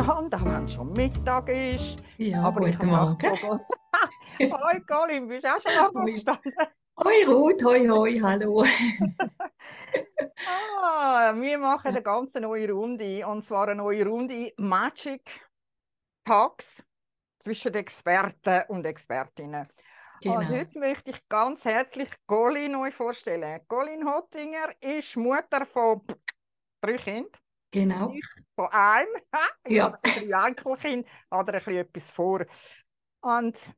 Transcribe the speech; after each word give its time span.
miteinander, 0.00 0.38
auch 0.40 0.44
wenn 0.44 0.64
es 0.64 0.72
schon 0.74 0.92
Mittag 0.92 1.48
ist. 1.48 2.02
Ja, 2.16 2.42
Aber 2.42 2.66
ich 2.66 2.78
guten 2.78 2.92
habe 2.92 3.16
Morgen. 3.18 3.40
Hoi 4.52 4.80
Colin, 4.86 5.28
bist 5.28 5.44
du 5.44 5.54
auch 5.54 5.60
schon 5.60 5.76
aufgestanden? 5.76 6.54
Hoi 7.02 7.24
Ruth, 7.26 7.62
hoi 7.64 7.86
hoi, 7.88 8.18
hallo. 8.20 8.64
Ah, 10.82 11.34
wir 11.36 11.58
machen 11.58 11.88
eine 11.88 12.02
ganz 12.02 12.34
neue 12.34 12.70
Runde, 12.70 13.26
und 13.26 13.42
zwar 13.42 13.68
eine 13.68 13.76
neue 13.76 14.06
Runde 14.06 14.52
Magic 14.56 15.22
Talks 16.24 16.84
zwischen 17.38 17.74
Experten 17.74 18.62
und 18.68 18.86
Expertinnen. 18.86 19.68
Und 20.24 20.40
Genau, 20.40 20.48
heute 20.48 20.78
möchte 20.78 21.10
ich 21.10 21.28
ganz 21.28 21.64
herzlich 21.64 22.10
Colin 22.26 22.72
neu 22.72 22.90
vorstellen. 22.90 23.60
Colin 23.68 24.06
Hottinger 24.06 24.70
ist 24.80 25.16
Mutter 25.16 25.66
von 25.66 26.02
drei 26.82 26.96
Kindern. 26.96 27.30
Genau. 27.70 28.14
Ich 28.16 28.24
von 28.54 28.68
einem. 28.70 29.08
Ich 29.64 29.76
Ja. 29.76 29.84
habe 29.84 29.98
drei 30.02 30.48
Enkelkinder, 30.48 31.08
hat 31.30 31.48
er 31.48 31.54
ein 31.54 31.58
bisschen 31.60 31.76
etwas 31.76 32.10
vor. 32.10 32.46
Und 33.20 33.74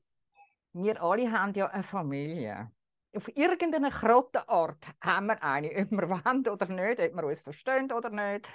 wir 0.73 1.03
alle 1.03 1.31
haben 1.33 1.53
ja 1.55 1.69
eine 1.69 1.83
Familie. 1.85 2.73
Auf 3.15 3.29
irgendeine 3.37 3.91
krotte 3.91 4.49
Art 4.49 4.85
haben 5.03 5.27
wir 5.27 5.43
eine, 5.43 5.69
ob 5.83 5.91
wir 5.91 6.09
wollen 6.09 6.49
oder 6.49 6.67
nicht, 6.67 7.01
ob 7.01 7.15
wir 7.17 7.25
uns 7.25 7.41
verstehen 7.41 7.93
oder 7.93 8.11
nicht. 8.11 8.49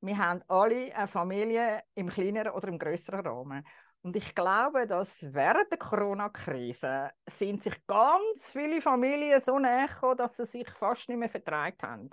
Wir 0.00 0.18
haben 0.18 0.42
alle 0.48 0.94
eine 0.94 1.08
Familie 1.08 1.82
im 1.94 2.08
kleineren 2.08 2.52
oder 2.52 2.68
im 2.68 2.78
größeren 2.78 3.26
Rahmen. 3.26 3.66
Und 4.02 4.16
ich 4.16 4.34
glaube, 4.34 4.86
dass 4.88 5.22
während 5.32 5.70
der 5.70 5.78
Corona-Krise 5.78 7.10
sind 7.28 7.62
sich 7.62 7.86
ganz 7.86 8.52
viele 8.52 8.80
Familien 8.80 9.38
so 9.38 9.58
näher 9.60 9.88
dass 10.16 10.36
sie 10.38 10.44
sich 10.44 10.68
fast 10.70 11.08
nicht 11.08 11.18
mehr 11.18 11.28
vertragen 11.28 11.76
haben. 11.82 12.10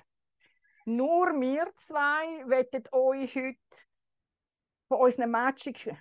Nur 0.90 1.40
wir 1.40 1.72
zwei 1.78 2.44
wollen 2.48 2.84
euch 2.92 3.36
heute 3.36 3.59
von 4.88 5.02
unseren 5.02 5.30
Magic 5.30 5.95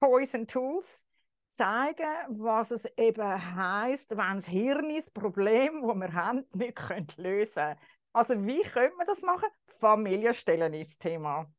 Poison 0.00 0.46
Tools 0.46 1.06
zeigen, 1.46 2.04
was 2.28 2.70
es 2.70 2.84
eben 2.98 3.56
heisst, 3.56 4.10
wenn 4.10 4.34
das 4.34 4.46
Hirn 4.46 4.94
das 4.94 5.10
Problem, 5.10 5.80
das 5.80 5.96
wir 5.96 6.12
haben, 6.12 6.44
nicht 6.52 7.16
lösen 7.16 7.54
können. 7.54 7.78
Also 8.12 8.46
wie 8.46 8.60
könnte 8.60 8.96
man 8.98 9.06
das 9.06 9.22
machen? 9.22 9.48
Familienstellen 9.78 10.74
ist 10.74 10.90
das 10.90 10.98
Thema. 10.98 11.50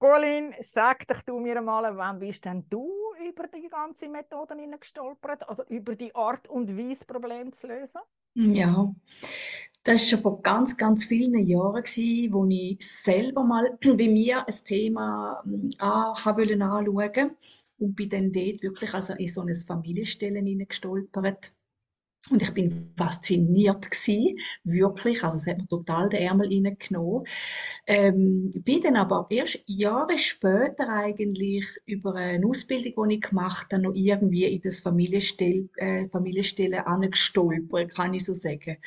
Colin, 0.00 0.56
sag 0.58 1.06
doch 1.06 1.22
du 1.22 1.38
mir 1.38 1.60
mal, 1.62 1.96
wann 1.96 2.18
bist 2.18 2.46
denn 2.46 2.68
du 2.68 2.90
über 3.24 3.46
die 3.46 3.68
ganze 3.68 4.08
Methode 4.08 4.56
gestolpert 4.80 5.48
oder 5.48 5.70
über 5.70 5.94
die 5.94 6.12
Art 6.16 6.48
und 6.48 6.76
Weise, 6.76 7.04
Problem 7.04 7.52
zu 7.52 7.68
lösen? 7.68 8.00
Ja, 8.34 8.92
das 9.86 10.02
war 10.02 10.08
schon 10.08 10.18
vor 10.20 10.42
ganz, 10.42 10.76
ganz 10.76 11.04
vielen 11.04 11.46
Jahren, 11.46 11.82
gewesen, 11.82 12.32
wo 12.32 12.44
ich 12.48 12.78
selber 12.80 13.44
mal 13.44 13.78
bei 13.82 14.08
mir 14.08 14.46
ein 14.46 14.54
Thema 14.64 15.42
habe 15.78 16.42
wollen 16.42 16.62
anschauen 16.62 17.36
und 17.78 17.94
bin 17.94 18.08
dann 18.08 18.32
dort 18.32 18.62
wirklich 18.62 18.92
also 18.94 19.14
in 19.14 19.28
so 19.28 19.42
ein 19.42 19.54
Familienstellen 19.54 20.44
hineingestolpert. 20.44 21.52
Und 22.28 22.42
ich 22.42 22.52
bin 22.52 22.92
fasziniert 22.96 23.88
gewesen, 23.88 24.36
wirklich, 24.64 25.22
also 25.22 25.38
es 25.38 25.46
hat 25.46 25.58
mir 25.58 25.68
total 25.68 26.08
den 26.08 26.22
Ärmel 26.22 26.48
reingenommen. 26.48 27.24
Ähm, 27.86 28.50
bin 28.64 28.80
dann 28.80 28.96
aber 28.96 29.28
erst 29.30 29.60
Jahre 29.66 30.18
später 30.18 30.88
eigentlich 30.88 31.64
über 31.84 32.16
eine 32.16 32.44
Ausbildung, 32.44 33.08
die 33.08 33.14
ich 33.16 33.20
gemacht 33.20 33.72
habe, 33.72 33.82
noch 33.84 33.94
irgendwie 33.94 34.46
in 34.46 34.60
das 34.60 34.80
Familienstell, 34.80 35.68
äh, 35.76 36.08
Familienstellen 36.08 36.80
angestolpert, 36.80 37.94
kann 37.94 38.14
ich 38.14 38.24
so 38.24 38.34
sagen. 38.34 38.78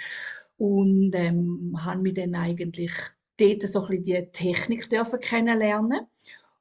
Und 0.60 1.16
ähm, 1.16 1.76
habe 1.84 2.02
mich 2.02 2.16
dann 2.16 2.36
eigentlich 2.36 2.92
dort 3.38 3.64
so 3.64 3.86
ein 3.86 4.04
die 4.04 4.28
Technik 4.34 4.90
dürfen 4.90 5.20
kennenlernen 5.22 6.02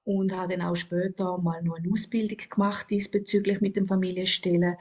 und 0.05 0.33
habe 0.33 0.57
dann 0.57 0.67
auch 0.67 0.77
später 0.77 1.37
mal 1.39 1.63
noch 1.63 1.77
eine 1.77 1.93
Ausbildung 1.93 2.39
gemacht 2.49 2.89
diesbezüglich 2.91 3.61
mit 3.61 3.77
dem 3.77 3.87
Familienstellen. 3.87 4.77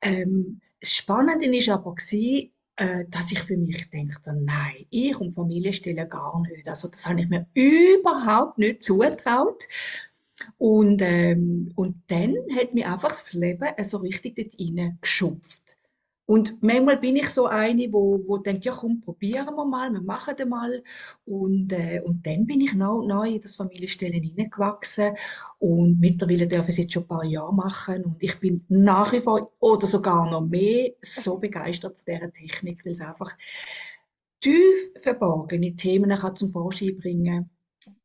Ähm, 0.00 0.60
das 0.80 0.92
Spannende 0.92 1.54
ist 1.54 1.68
aber 1.68 1.94
gewesen, 1.94 2.50
äh, 2.76 3.04
dass 3.10 3.30
ich 3.30 3.40
für 3.40 3.58
mich 3.58 3.90
dachte, 3.90 4.32
nein, 4.32 4.86
ich 4.88 5.20
und 5.20 5.34
Familienstellen 5.34 6.08
gar 6.08 6.40
nicht. 6.48 6.66
Also 6.66 6.88
das 6.88 7.06
habe 7.06 7.20
ich 7.20 7.28
mir 7.28 7.46
überhaupt 7.54 8.58
nicht 8.58 8.82
zugetraut. 8.82 9.68
Und, 10.56 11.02
ähm, 11.02 11.72
und 11.76 11.96
dann 12.08 12.34
hat 12.56 12.72
mir 12.72 12.90
einfach 12.90 13.10
das 13.10 13.34
Leben 13.34 13.68
so 13.84 13.98
richtig 13.98 14.36
dort 14.36 14.58
reingeschupft. 14.58 15.76
Und 16.26 16.62
manchmal 16.62 16.98
bin 16.98 17.16
ich 17.16 17.28
so 17.30 17.46
eine, 17.46 17.92
wo, 17.92 18.22
wo 18.26 18.38
denkt, 18.38 18.64
ja 18.64 18.72
komm, 18.72 19.00
probieren 19.00 19.54
wir 19.54 19.64
mal, 19.64 19.92
wir 19.92 20.00
machen 20.00 20.34
das 20.36 20.48
mal. 20.48 20.82
Und, 21.24 21.72
äh, 21.72 22.00
und 22.04 22.26
dann 22.26 22.46
bin 22.46 22.60
ich 22.60 22.74
neu, 22.74 23.04
neu 23.04 23.28
in 23.28 23.40
das 23.40 23.56
Familienstellen 23.56 24.22
hineingewachsen. 24.22 25.16
Und 25.58 25.98
mittlerweile 26.00 26.46
darf 26.46 26.68
ich 26.68 26.74
es 26.74 26.78
jetzt 26.78 26.92
schon 26.92 27.04
ein 27.04 27.08
paar 27.08 27.24
Jahre 27.24 27.54
machen. 27.54 28.04
Und 28.04 28.22
ich 28.22 28.38
bin 28.40 28.64
nach 28.68 29.12
wie 29.12 29.20
vor, 29.20 29.52
oder 29.58 29.86
sogar 29.86 30.30
noch 30.30 30.46
mehr, 30.46 30.92
so 31.02 31.38
begeistert 31.38 31.96
von 31.96 32.04
dieser 32.06 32.32
Technik, 32.32 32.84
weil 32.84 32.92
es 32.92 33.00
einfach 33.00 33.36
tief 34.40 34.92
verborgene 34.96 35.76
Themen 35.76 36.10
kann 36.10 36.36
zum 36.36 36.50
Vorschein 36.52 36.96
bringen 36.96 37.50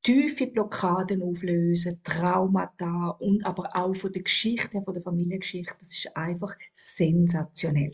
tiefe 0.03 0.47
Blockaden 0.47 1.21
auflösen, 1.21 2.01
Traumata 2.03 3.09
und 3.19 3.45
aber 3.45 3.75
auch 3.75 3.95
von 3.95 4.11
der 4.11 4.23
Geschichte, 4.23 4.81
von 4.81 4.93
der 4.93 5.03
Familiengeschichte. 5.03 5.75
Das 5.79 5.91
ist 5.93 6.15
einfach 6.15 6.55
sensationell. 6.73 7.91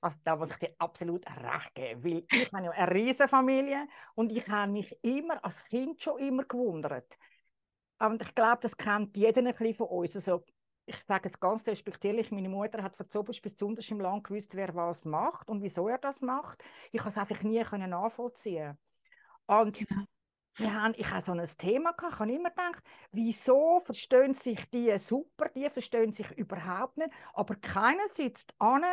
Also 0.00 0.16
da 0.24 0.34
muss 0.36 0.50
ich 0.50 0.56
dir 0.56 0.74
absolut 0.78 1.24
recht 1.26 1.74
geben, 1.74 2.04
weil 2.04 2.24
ich 2.28 2.52
habe 2.52 2.64
ja 2.64 2.70
eine 2.72 2.94
riesige 2.94 3.28
Familie 3.28 3.86
und 4.14 4.32
ich 4.32 4.48
habe 4.48 4.72
mich 4.72 4.96
immer 5.02 5.42
als 5.44 5.64
Kind 5.64 6.02
schon 6.02 6.18
immer 6.18 6.44
gewundert. 6.44 7.16
Und 8.00 8.20
ich 8.20 8.34
glaube, 8.34 8.58
das 8.62 8.76
kennt 8.76 9.16
jeder 9.16 9.40
ein 9.40 9.46
bisschen 9.46 9.74
von 9.74 9.86
uns. 9.88 10.16
Also, 10.16 10.44
ich 10.86 10.96
sage 11.06 11.28
es 11.28 11.38
ganz 11.38 11.64
respektierlich, 11.68 12.32
meine 12.32 12.48
Mutter 12.48 12.82
hat 12.82 12.96
von 12.96 13.08
Zoberst 13.08 13.42
bis 13.42 13.56
Zunders 13.56 13.88
im 13.90 14.00
Land 14.00 14.24
gewusst, 14.24 14.56
wer 14.56 14.74
was 14.74 15.04
macht 15.04 15.48
und 15.48 15.62
wieso 15.62 15.86
er 15.86 15.98
das 15.98 16.20
macht. 16.20 16.64
Ich 16.90 17.00
konnte 17.00 17.20
es 17.20 17.30
einfach 17.30 17.42
nie 17.44 17.62
nachvollziehen. 17.62 18.76
Und 19.46 19.78
Genau. 19.78 20.06
Wir 20.56 20.74
haben, 20.74 20.92
ich 20.96 21.08
habe 21.10 21.22
so 21.22 21.32
ein 21.32 21.44
Thema 21.58 21.92
gehabt, 21.92 22.14
ich 22.14 22.20
habe 22.20 22.32
immer 22.32 22.50
gedacht, 22.50 22.82
wieso 23.10 23.80
verstehen 23.80 24.34
sich 24.34 24.68
die 24.70 24.96
super, 24.98 25.48
die 25.48 25.68
verstehen 25.70 26.12
sich 26.12 26.30
überhaupt 26.32 26.98
nicht, 26.98 27.10
aber 27.32 27.54
keiner 27.56 28.06
sitzt 28.06 28.54
an 28.58 28.84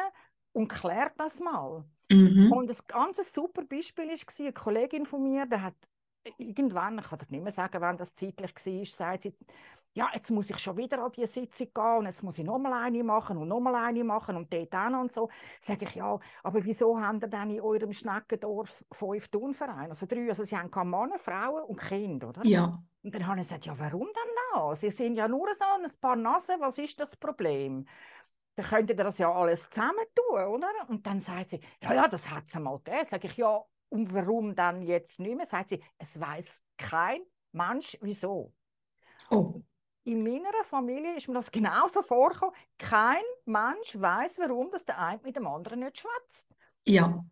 und 0.54 0.68
klärt 0.68 1.14
das 1.18 1.40
mal. 1.40 1.84
Mhm. 2.12 2.52
Und 2.52 2.70
das 2.70 2.86
ganze 2.88 3.24
super 3.24 3.64
Beispiel 3.64 4.08
war, 4.08 4.40
eine 4.40 4.54
Kollegin 4.54 5.06
von 5.06 5.24
mir, 5.24 5.46
die 5.46 5.58
hat 5.58 5.76
irgendwann, 6.38 7.00
ich 7.00 7.08
kann 7.08 7.20
nicht 7.30 7.44
mehr 7.44 7.52
sagen, 7.52 7.82
wann 7.82 7.98
das 7.98 8.14
zeitlich 8.14 8.54
war, 8.54 8.86
sagt 8.86 9.24
sie, 9.24 9.36
ja, 10.00 10.10
jetzt 10.14 10.32
muss 10.32 10.50
ich 10.50 10.58
schon 10.60 10.78
wieder 10.78 11.04
an 11.04 11.12
die 11.12 11.26
Sitzung 11.26 11.68
gehen 11.74 11.98
und 11.98 12.06
jetzt 12.06 12.24
muss 12.24 12.38
ich 12.40 12.46
nochmal 12.46 12.72
eine 12.86 13.04
machen 13.04 13.38
und 13.38 13.50
nochmal 13.50 13.76
eine 13.76 14.04
machen 14.06 14.38
und 14.38 14.52
dort 14.54 14.74
auch 14.74 14.90
noch 14.90 15.02
und 15.02 15.12
so. 15.14 15.30
Sage 15.60 15.86
ich, 15.86 15.96
ja, 15.96 16.18
aber 16.42 16.64
wieso 16.64 16.98
habt 17.00 17.24
ihr 17.24 17.28
denn 17.28 17.50
in 17.50 17.60
eurem 17.62 17.92
Schneckendorf 17.92 18.86
fünf 18.94 19.28
Turnvereine? 19.28 19.90
Also 19.90 20.06
drei, 20.06 20.30
also 20.30 20.46
sie 20.46 20.56
haben 20.58 20.72
keine 20.72 20.90
Männer, 20.90 21.20
Frauen 21.20 21.64
und 21.64 21.78
Kinder, 21.82 22.30
oder? 22.30 22.44
Ja, 22.46 22.82
Und 23.04 23.14
dann 23.14 23.28
habe 23.28 23.42
ich 23.42 23.48
gesagt, 23.48 23.66
ja, 23.66 23.78
warum 23.78 24.08
denn 24.08 24.34
noch? 24.54 24.76
Sie 24.76 24.90
sind 24.90 25.16
ja 25.18 25.28
nur 25.28 25.54
so 25.54 25.66
ein 25.66 25.92
paar 26.00 26.16
Nasen, 26.16 26.62
was 26.62 26.78
ist 26.78 26.98
das 27.02 27.18
Problem? 27.18 27.86
Dann 28.56 28.66
könnt 28.68 28.90
ihr 28.90 28.96
das 28.96 29.18
ja 29.18 29.34
alles 29.34 29.70
zusammen 29.70 30.06
tun, 30.16 30.40
oder? 30.40 30.70
Und 30.88 31.06
dann 31.06 31.20
sagt 31.20 31.50
sie, 31.50 31.60
ja, 31.82 31.94
ja, 31.94 32.08
das 32.08 32.30
hat 32.30 32.46
es 32.48 32.56
einmal 32.56 32.78
gegeben. 32.80 33.06
Sage 33.06 33.28
ich, 33.28 33.36
ja, 33.38 33.62
und 33.90 34.14
warum 34.14 34.56
dann 34.56 34.82
jetzt 34.82 35.20
nicht 35.20 35.36
mehr? 35.36 35.46
Sagt 35.46 35.70
sie, 35.70 35.84
es 35.98 36.18
weiß 36.20 36.64
kein 36.78 37.22
Mensch, 37.52 37.98
wieso. 38.02 38.54
oh, 39.32 39.62
In 40.04 40.24
meiner 40.24 40.64
Familie 40.66 41.16
ist 41.16 41.28
mir 41.28 41.36
das 41.36 41.52
genauso 41.52 42.02
vorgekommen. 42.02 42.56
Kein 42.78 43.24
Mensch 43.46 44.00
weiß, 44.00 44.40
warum 44.40 44.70
das 44.72 44.86
der 44.86 45.00
eine 45.00 45.22
mit 45.24 45.36
dem 45.36 45.48
anderen 45.48 45.80
nicht 45.80 46.00
schwätzt. 46.00 46.48
ja, 46.86 47.24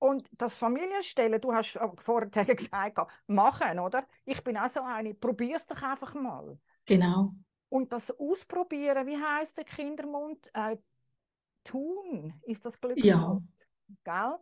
Und 0.00 0.28
das 0.32 0.54
Familienstellen, 0.56 1.40
du 1.40 1.52
hast 1.52 1.78
vorher 2.00 2.44
gesagt, 2.54 2.98
machen, 3.26 3.78
oder? 3.80 4.06
Ich 4.24 4.42
bin 4.44 4.56
auch 4.56 4.68
so 4.68 4.82
eine, 4.82 5.14
probier 5.14 5.56
es 5.56 5.66
doch 5.66 5.82
einfach 5.82 6.14
mal. 6.14 6.58
genau. 6.86 7.34
Und 7.68 7.92
das 7.92 8.10
Ausprobieren, 8.10 9.06
wie 9.06 9.16
heißt 9.18 9.58
der 9.58 9.64
Kindermund? 9.64 10.50
Äh, 10.54 10.78
tun 11.64 12.34
ist 12.46 12.64
das 12.66 12.80
Ja, 12.94 13.18
Glückswort, 13.20 13.42
gell? 14.04 14.36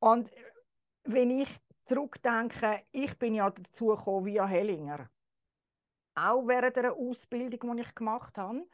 Und 0.00 0.32
wenn 1.04 1.30
ich 1.30 1.48
zurückdenke, 1.86 2.84
ich 2.92 3.18
bin 3.18 3.34
ja 3.34 3.50
dazu 3.50 3.88
gekommen 3.88 4.26
via 4.26 4.46
Hellinger, 4.46 5.10
auch 6.14 6.46
während 6.46 6.76
der 6.76 6.92
Ausbildung, 6.92 7.76
die 7.76 7.82
ich 7.82 7.94
gemacht 7.94 8.38
habe. 8.38 8.66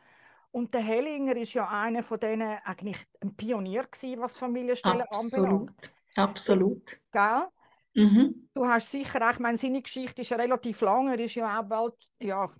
Und 0.52 0.74
der 0.74 0.80
Hellinger 0.80 1.36
ist 1.36 1.54
ja 1.54 1.68
einer 1.68 2.02
von 2.02 2.18
denen 2.18 2.58
eigentlich 2.64 2.98
ein 3.20 3.34
Pionier 3.36 3.84
gewesen, 3.84 4.20
was 4.20 4.36
Familienstellen 4.36 5.06
anbelangt, 5.10 5.92
absolut, 6.16 6.16
absolut. 6.16 7.00
gell? 7.12 7.46
Mhm. 7.94 8.48
Du 8.54 8.66
hast 8.66 8.90
sicher 8.90 9.26
auch, 9.28 9.32
ich 9.32 9.38
meine, 9.38 9.56
seine 9.58 9.82
Geschichte 9.82 10.22
ist 10.22 10.30
ja 10.30 10.36
relativ 10.36 10.80
lang, 10.80 11.08
er 11.08 11.18
ist 11.18 11.34
ja 11.34 11.60
auch 11.60 11.64
bald, 11.64 11.94
ja, 12.20 12.50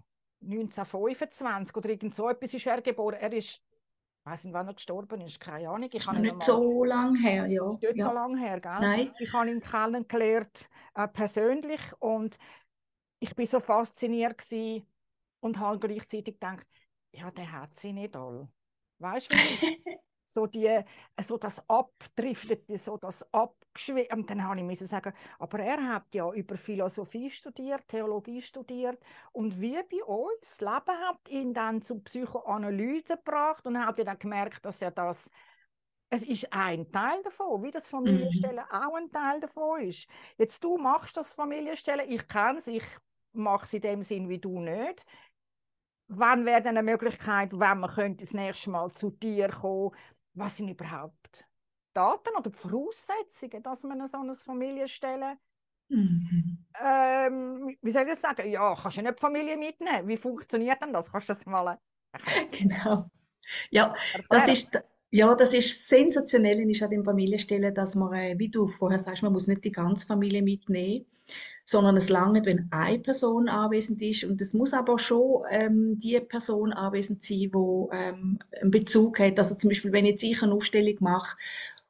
1925 0.43 1.77
oder 1.77 1.89
irgend 1.91 2.15
so 2.15 2.29
etwas 2.29 2.55
ist 2.55 2.67
er 2.67 2.81
geboren. 2.81 3.19
Er 3.21 3.33
ist, 3.33 3.49
ich 3.49 3.61
weiß 4.25 4.45
nicht, 4.45 4.55
wann 4.55 4.69
er 4.69 4.75
gestorben 4.75 5.21
ist, 5.21 5.41
keine 5.41 5.69
Ahnung. 5.69 5.91
Ich 5.93 6.07
habe 6.07 6.19
nicht 6.21 6.43
so 6.43 6.85
lang 6.85 7.15
her, 7.17 7.47
ja, 7.47 7.69
nicht 7.69 7.83
so 7.83 7.93
ja. 7.95 8.13
lange 8.13 8.39
her, 8.41 8.61
gell? 8.61 8.79
Nein, 8.81 9.13
Ich 9.19 9.33
habe 9.33 9.51
ihn 9.51 9.61
kennengelernt, 9.61 10.69
äh, 10.95 11.09
persönlich, 11.09 11.81
und 11.99 12.39
ich 13.21 13.35
bin 13.35 13.47
so 13.47 13.61
fasziniert 13.61 14.43
und 15.41 15.59
halt 15.59 15.81
gleichzeitig 15.81 16.39
denkt, 16.39 16.67
ja, 17.13 17.31
der 17.31 17.53
hat 17.53 17.79
sie 17.79 17.93
nicht 17.93 18.17
all. 18.17 18.49
Weißt 18.99 19.33
du, 19.33 19.37
so 20.27 20.47
die, 20.47 20.81
so 21.21 21.37
das 21.37 21.63
Abdriftete, 21.69 22.79
so 22.79 22.97
das 22.97 23.23
Abgeschwebte. 23.33 24.15
Und 24.15 24.31
dann 24.31 24.45
habe 24.45 24.61
ich 24.73 24.79
sagen, 24.79 25.13
aber 25.39 25.59
er 25.61 25.89
hat 25.89 26.15
ja 26.15 26.33
über 26.33 26.57
Philosophie 26.57 27.31
studiert, 27.31 27.89
Theologie 27.89 28.41
studiert 28.41 29.03
und 29.33 29.61
wie 29.61 29.83
bei 29.83 30.05
uns, 30.05 30.41
das 30.41 30.61
Leben 30.61 30.99
hat 30.99 31.29
ihn 31.29 31.53
dann 31.53 31.83
zu 31.83 32.01
Psychoanalyse 32.01 33.17
gebracht 33.17 33.67
und 33.67 33.79
hat 33.79 33.99
dann 33.99 34.19
gemerkt, 34.19 34.65
dass 34.65 34.83
er 34.83 34.91
das 34.91 35.31
es 36.13 36.25
ist 36.25 36.53
ein 36.53 36.91
Teil 36.91 37.23
davon, 37.23 37.63
wie 37.63 37.71
das 37.71 37.87
Familienstellen 37.87 38.65
mhm. 38.69 38.77
auch 38.77 38.95
ein 38.97 39.11
Teil 39.11 39.39
davon 39.39 39.81
ist. 39.83 40.09
Jetzt 40.39 40.63
du 40.65 40.77
machst 40.77 41.17
das 41.17 41.33
Familienstellen, 41.35 42.11
ich 42.11 42.27
kenne 42.27 42.59
es, 42.59 42.67
ich 42.67 42.83
mache 43.33 43.65
es 43.65 43.73
in 43.75 43.81
dem 43.81 44.03
Sinn 44.03 44.29
wie 44.29 44.39
du 44.39 44.61
nicht. 44.61 45.05
Wann 46.09 46.45
wäre 46.45 46.61
denn 46.63 46.77
eine 46.77 46.83
Möglichkeit, 46.83 47.53
wenn 47.53 47.79
man 47.79 47.91
könnte 47.91 48.25
das 48.25 48.35
nächste 48.35 48.71
Mal 48.71 48.91
zu 48.91 49.11
dir 49.11 49.49
kommen? 49.49 49.95
Was 50.35 50.57
sind 50.57 50.69
überhaupt 50.69 51.47
Daten 51.95 52.37
oder 52.37 52.51
Voraussetzungen, 52.53 53.63
dass 53.63 53.83
man 53.85 54.07
so 54.07 54.19
eine 54.19 54.35
Familienstelle 54.35 55.39
Mhm. 55.91 56.59
Ähm, 56.79 57.77
wie 57.83 57.91
soll 57.91 58.03
ich 58.03 58.09
das 58.11 58.21
sagen? 58.21 58.49
Ja, 58.49 58.75
kannst 58.75 58.97
du 58.97 59.03
nicht 59.03 59.19
die 59.19 59.21
Familie 59.21 59.57
mitnehmen? 59.57 60.09
Wie 60.09 60.17
funktioniert 60.17 60.81
denn 60.81 60.93
das? 60.93 61.11
Kannst 61.11 61.29
du 61.29 61.33
das 61.33 61.47
mal 61.47 61.79
erklären? 62.13 62.49
Genau. 62.53 63.11
Ja, 63.71 63.95
das 64.31 64.49
ist, 64.49 64.81
ja, 65.11 65.35
das 65.35 65.55
ist 65.55 65.89
sensationell 65.89 66.71
ist 66.71 66.83
an 66.83 66.91
dem 66.91 67.05
Familienstellen, 67.05 67.75
dass 67.75 67.95
man, 67.97 68.15
äh, 68.15 68.39
wie 68.39 68.49
du 68.49 68.69
vorher 68.69 68.99
sagst, 68.99 69.23
man 69.23 69.33
muss 69.33 69.49
nicht 69.49 69.65
die 69.65 69.73
ganze 69.73 70.07
Familie 70.07 70.43
mitnehmen, 70.43 71.07
sondern 71.71 71.97
es 71.97 72.09
langt, 72.09 72.47
wenn 72.47 72.67
eine 72.73 72.99
Person 72.99 73.49
anwesend 73.49 74.03
ist 74.03 74.25
und 74.25 74.43
es 74.43 74.55
muss 74.55 74.73
aber 74.73 74.99
schon 74.99 75.45
ähm, 75.51 75.97
die 75.99 76.19
Person 76.19 76.73
anwesend 76.73 77.23
sein, 77.23 77.39
die 77.39 77.87
ähm, 77.93 78.41
einen 78.61 78.73
Bezug 78.73 79.21
hat. 79.21 79.39
Also 79.39 79.55
zum 79.55 79.69
Beispiel, 79.71 79.93
wenn 79.93 80.05
jetzt 80.05 80.25
ich 80.25 80.43
eine 80.43 80.53
Aufstellung 80.53 80.97
mache 80.99 81.37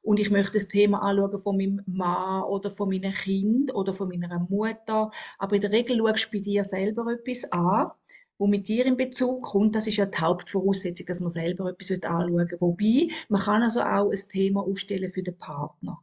und 0.02 0.20
ich 0.20 0.30
möchte 0.30 0.58
das 0.58 0.68
Thema 0.68 1.00
anschauen 1.00 1.38
von 1.38 1.56
meinem 1.56 1.80
Mann 1.86 2.42
oder 2.42 2.70
von 2.70 2.90
meinem 2.90 3.12
Kind 3.12 3.74
oder 3.74 3.94
von 3.94 4.10
meiner 4.10 4.46
Mutter, 4.50 5.10
aber 5.38 5.54
in 5.54 5.62
der 5.62 5.72
Regel 5.72 5.96
schaust 5.96 6.26
du 6.26 6.36
bei 6.36 6.44
dir 6.44 6.64
selber 6.64 7.10
etwas 7.10 7.50
an 7.50 7.92
wo 8.36 8.46
mit 8.46 8.68
dir 8.68 8.86
in 8.86 8.96
Bezug 8.96 9.42
kommt, 9.42 9.74
das 9.76 9.86
ist 9.86 9.98
ja 9.98 10.06
die 10.06 10.16
Hauptvoraussetzung, 10.16 11.04
dass 11.04 11.20
man 11.20 11.28
selber 11.28 11.68
etwas 11.68 11.90
anschauen 11.90 12.50
will. 12.50 12.56
Wobei, 12.58 13.08
man 13.28 13.40
kann 13.42 13.62
also 13.62 13.82
auch 13.82 14.10
ein 14.10 14.28
Thema 14.30 14.62
aufstellen 14.62 15.10
für 15.10 15.22
den 15.22 15.36
Partner. 15.36 15.98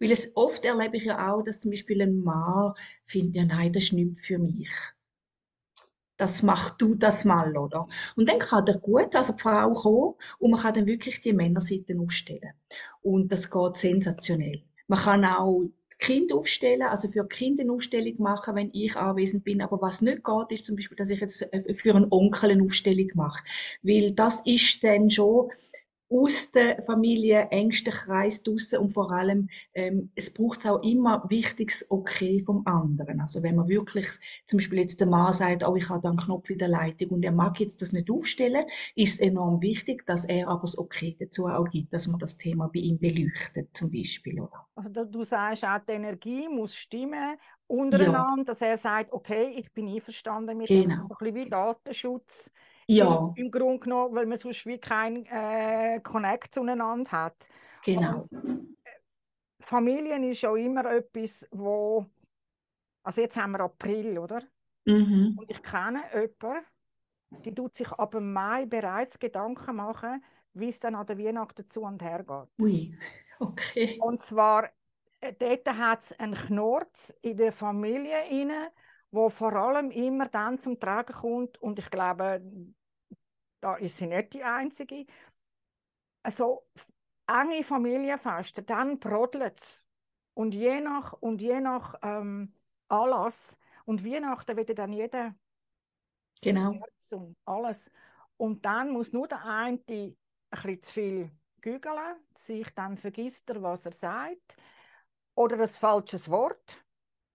Weil 0.00 0.12
es 0.12 0.30
oft 0.34 0.64
erlebe 0.64 0.96
ich 0.96 1.04
ja 1.04 1.32
auch, 1.32 1.42
dass 1.42 1.60
zum 1.60 1.70
Beispiel 1.70 2.02
ein 2.02 2.20
Mann 2.20 2.74
findet, 3.04 3.36
ja 3.36 3.44
nein, 3.44 3.72
das 3.72 3.84
ist 3.84 3.92
nicht 3.92 4.18
für 4.18 4.38
mich. 4.38 4.70
Das 6.16 6.42
machst 6.42 6.80
du 6.80 6.96
das 6.96 7.24
mal, 7.24 7.56
oder? 7.56 7.86
Und 8.16 8.28
dann 8.28 8.40
kann 8.40 8.64
der 8.64 8.78
gut, 8.78 9.14
also 9.14 9.32
die 9.34 9.42
Frau 9.42 9.72
kommen 9.72 10.14
und 10.38 10.50
man 10.50 10.60
kann 10.60 10.74
dann 10.74 10.86
wirklich 10.86 11.20
die 11.20 11.32
Männerseite 11.32 11.96
aufstellen. 11.98 12.54
Und 13.02 13.30
das 13.30 13.50
geht 13.50 13.76
sensationell. 13.76 14.64
Man 14.88 14.98
kann 14.98 15.24
auch 15.24 15.70
Kind 15.98 16.32
aufstellen, 16.32 16.82
also 16.82 17.08
für 17.08 17.26
Kinder 17.26 17.64
eine 17.64 17.72
Aufstellung 17.72 18.14
machen, 18.18 18.54
wenn 18.54 18.70
ich 18.72 18.96
anwesend 18.96 19.44
bin. 19.44 19.60
Aber 19.60 19.80
was 19.82 20.00
nicht 20.00 20.22
geht, 20.24 20.52
ist 20.52 20.64
zum 20.64 20.76
Beispiel, 20.76 20.96
dass 20.96 21.10
ich 21.10 21.20
jetzt 21.20 21.42
äh, 21.52 21.74
für 21.74 21.94
einen 21.94 22.06
Onkel 22.10 22.50
eine 22.50 22.62
Aufstellung 22.62 23.08
mache. 23.14 23.42
Weil 23.82 24.12
das 24.12 24.42
ist 24.46 24.82
dann 24.84 25.10
schon 25.10 25.50
aus 26.10 26.50
der 26.52 26.82
Familie, 26.82 27.48
engsten 27.50 27.92
Kreis 27.92 28.42
draussen 28.42 28.78
und 28.78 28.90
vor 28.90 29.12
allem, 29.12 29.48
ähm, 29.74 30.10
es 30.14 30.32
braucht 30.32 30.66
auch 30.66 30.82
immer 30.82 31.24
wichtiges 31.28 31.86
Okay 31.90 32.40
vom 32.40 32.66
anderen. 32.66 33.20
Also 33.20 33.42
wenn 33.42 33.56
man 33.56 33.68
wirklich, 33.68 34.06
zum 34.46 34.58
Beispiel 34.58 34.78
jetzt 34.78 35.00
der 35.00 35.06
Mann 35.06 35.32
sagt, 35.32 35.66
oh, 35.66 35.76
ich 35.76 35.88
habe 35.88 36.00
da 36.00 36.08
einen 36.08 36.18
Knopf 36.18 36.48
in 36.50 36.58
der 36.58 36.68
Leitung 36.68 37.10
und 37.10 37.24
er 37.24 37.32
mag 37.32 37.60
jetzt 37.60 37.82
das 37.82 37.92
nicht 37.92 38.10
aufstellen, 38.10 38.64
ist 38.94 39.14
es 39.14 39.20
enorm 39.20 39.60
wichtig, 39.60 40.06
dass 40.06 40.24
er 40.24 40.48
aber 40.48 40.62
das 40.62 40.78
Okay 40.78 41.16
dazu 41.18 41.46
auch 41.46 41.68
gibt, 41.68 41.92
dass 41.92 42.06
man 42.06 42.18
das 42.18 42.38
Thema 42.38 42.68
bei 42.72 42.80
ihm 42.80 42.98
beleuchtet, 42.98 43.76
zum 43.76 43.90
Beispiel, 43.90 44.40
oder? 44.40 44.66
Also 44.74 45.04
du 45.04 45.24
sagst 45.24 45.64
auch, 45.64 45.78
die 45.78 45.92
Energie 45.92 46.48
muss 46.48 46.74
stimmen 46.74 47.36
untereinander, 47.66 48.38
ja. 48.38 48.44
dass 48.44 48.62
er 48.62 48.76
sagt, 48.76 49.12
okay, 49.12 49.54
ich 49.56 49.70
bin 49.72 49.88
einverstanden 49.88 50.56
mit 50.56 50.68
genau. 50.68 50.96
dem, 50.96 51.04
so 51.04 51.14
ein 51.14 51.18
bisschen 51.18 51.34
wie 51.34 51.50
Datenschutz 51.50 52.50
ja. 52.88 53.32
Im, 53.36 53.44
Im 53.44 53.50
Grunde 53.50 53.80
genommen, 53.80 54.14
weil 54.14 54.26
man 54.26 54.38
sonst 54.38 54.64
wie 54.66 54.78
kein 54.78 55.26
äh, 55.26 56.00
Connect 56.00 56.54
zueinander 56.54 57.10
hat. 57.12 57.48
Genau. 57.84 58.26
Und, 58.30 58.76
äh, 58.84 58.90
Familien 59.60 60.24
ist 60.24 60.44
auch 60.44 60.56
immer 60.56 60.84
etwas, 60.86 61.46
wo. 61.50 62.06
Also 63.02 63.20
jetzt 63.20 63.36
haben 63.36 63.52
wir 63.52 63.60
April, 63.60 64.18
oder? 64.18 64.42
Mhm. 64.84 65.36
Und 65.38 65.50
ich 65.50 65.62
kenne 65.62 66.02
jemanden, 66.12 66.64
die 67.44 67.54
tut 67.54 67.76
sich 67.76 67.90
ab 67.92 68.14
Mai 68.18 68.66
bereits 68.66 69.18
Gedanken 69.18 69.76
machen, 69.76 70.24
wie 70.54 70.68
es 70.68 70.80
dann 70.80 70.94
an 70.94 71.06
der 71.06 71.18
Weihnachten 71.18 71.68
zu 71.68 71.82
und 71.82 72.02
her 72.02 72.24
geht. 72.24 72.64
Ui, 72.64 72.98
okay. 73.38 73.98
Und 74.00 74.20
zwar, 74.20 74.70
äh, 75.20 75.32
dort 75.38 75.66
hat 75.68 76.00
es 76.00 76.18
einen 76.18 76.34
Knorz 76.34 77.14
in 77.22 77.36
der 77.36 77.52
Familie 77.52 78.28
inne, 78.30 78.70
wo 79.10 79.28
vor 79.28 79.54
allem 79.54 79.90
immer 79.90 80.28
dann 80.28 80.58
zum 80.58 80.78
Tragen 80.78 81.14
kommt 81.14 81.58
und 81.58 81.78
ich 81.78 81.90
glaube, 81.90 82.42
da 83.60 83.76
ist 83.76 83.98
sie 83.98 84.06
nicht 84.06 84.34
die 84.34 84.44
Einzige. 84.44 85.06
Also 86.22 86.66
enge 87.26 87.64
Familienfeste, 87.64 88.62
dann 88.62 88.98
brodelt 88.98 89.58
es. 89.58 89.84
Und 90.34 90.54
je 90.54 90.80
nach, 90.80 91.14
und 91.14 91.40
je 91.40 91.60
nach 91.60 91.94
ähm, 92.02 92.54
Anlass, 92.88 93.58
und 93.88 94.04
Weihnachten 94.04 94.54
wird 94.54 94.78
dann 94.78 94.92
jeder 94.92 95.34
genau. 96.42 96.72
und 97.10 97.36
alles. 97.46 97.90
Und 98.36 98.62
dann 98.66 98.90
muss 98.90 99.14
nur 99.14 99.26
der 99.26 99.42
eine 99.42 99.78
ein 99.78 100.16
bisschen 100.50 100.82
zu 100.82 100.92
viel 100.92 101.30
gügeln, 101.62 102.16
sich 102.36 102.68
dann 102.74 102.98
vergisst 102.98 103.48
er, 103.48 103.62
was 103.62 103.86
er 103.86 103.92
sagt, 103.92 104.58
oder 105.34 105.58
ein 105.58 105.68
falsches 105.68 106.30
Wort. 106.30 106.84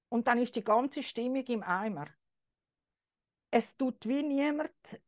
Und 0.09 0.27
dann 0.27 0.37
ist 0.37 0.55
die 0.55 0.63
ganze 0.63 1.01
Stimmung 1.01 1.43
im 1.47 1.63
Eimer. 1.63 2.05
Es 3.49 3.75
tut 3.75 4.07
wie 4.07 4.21
niemand 4.21 5.01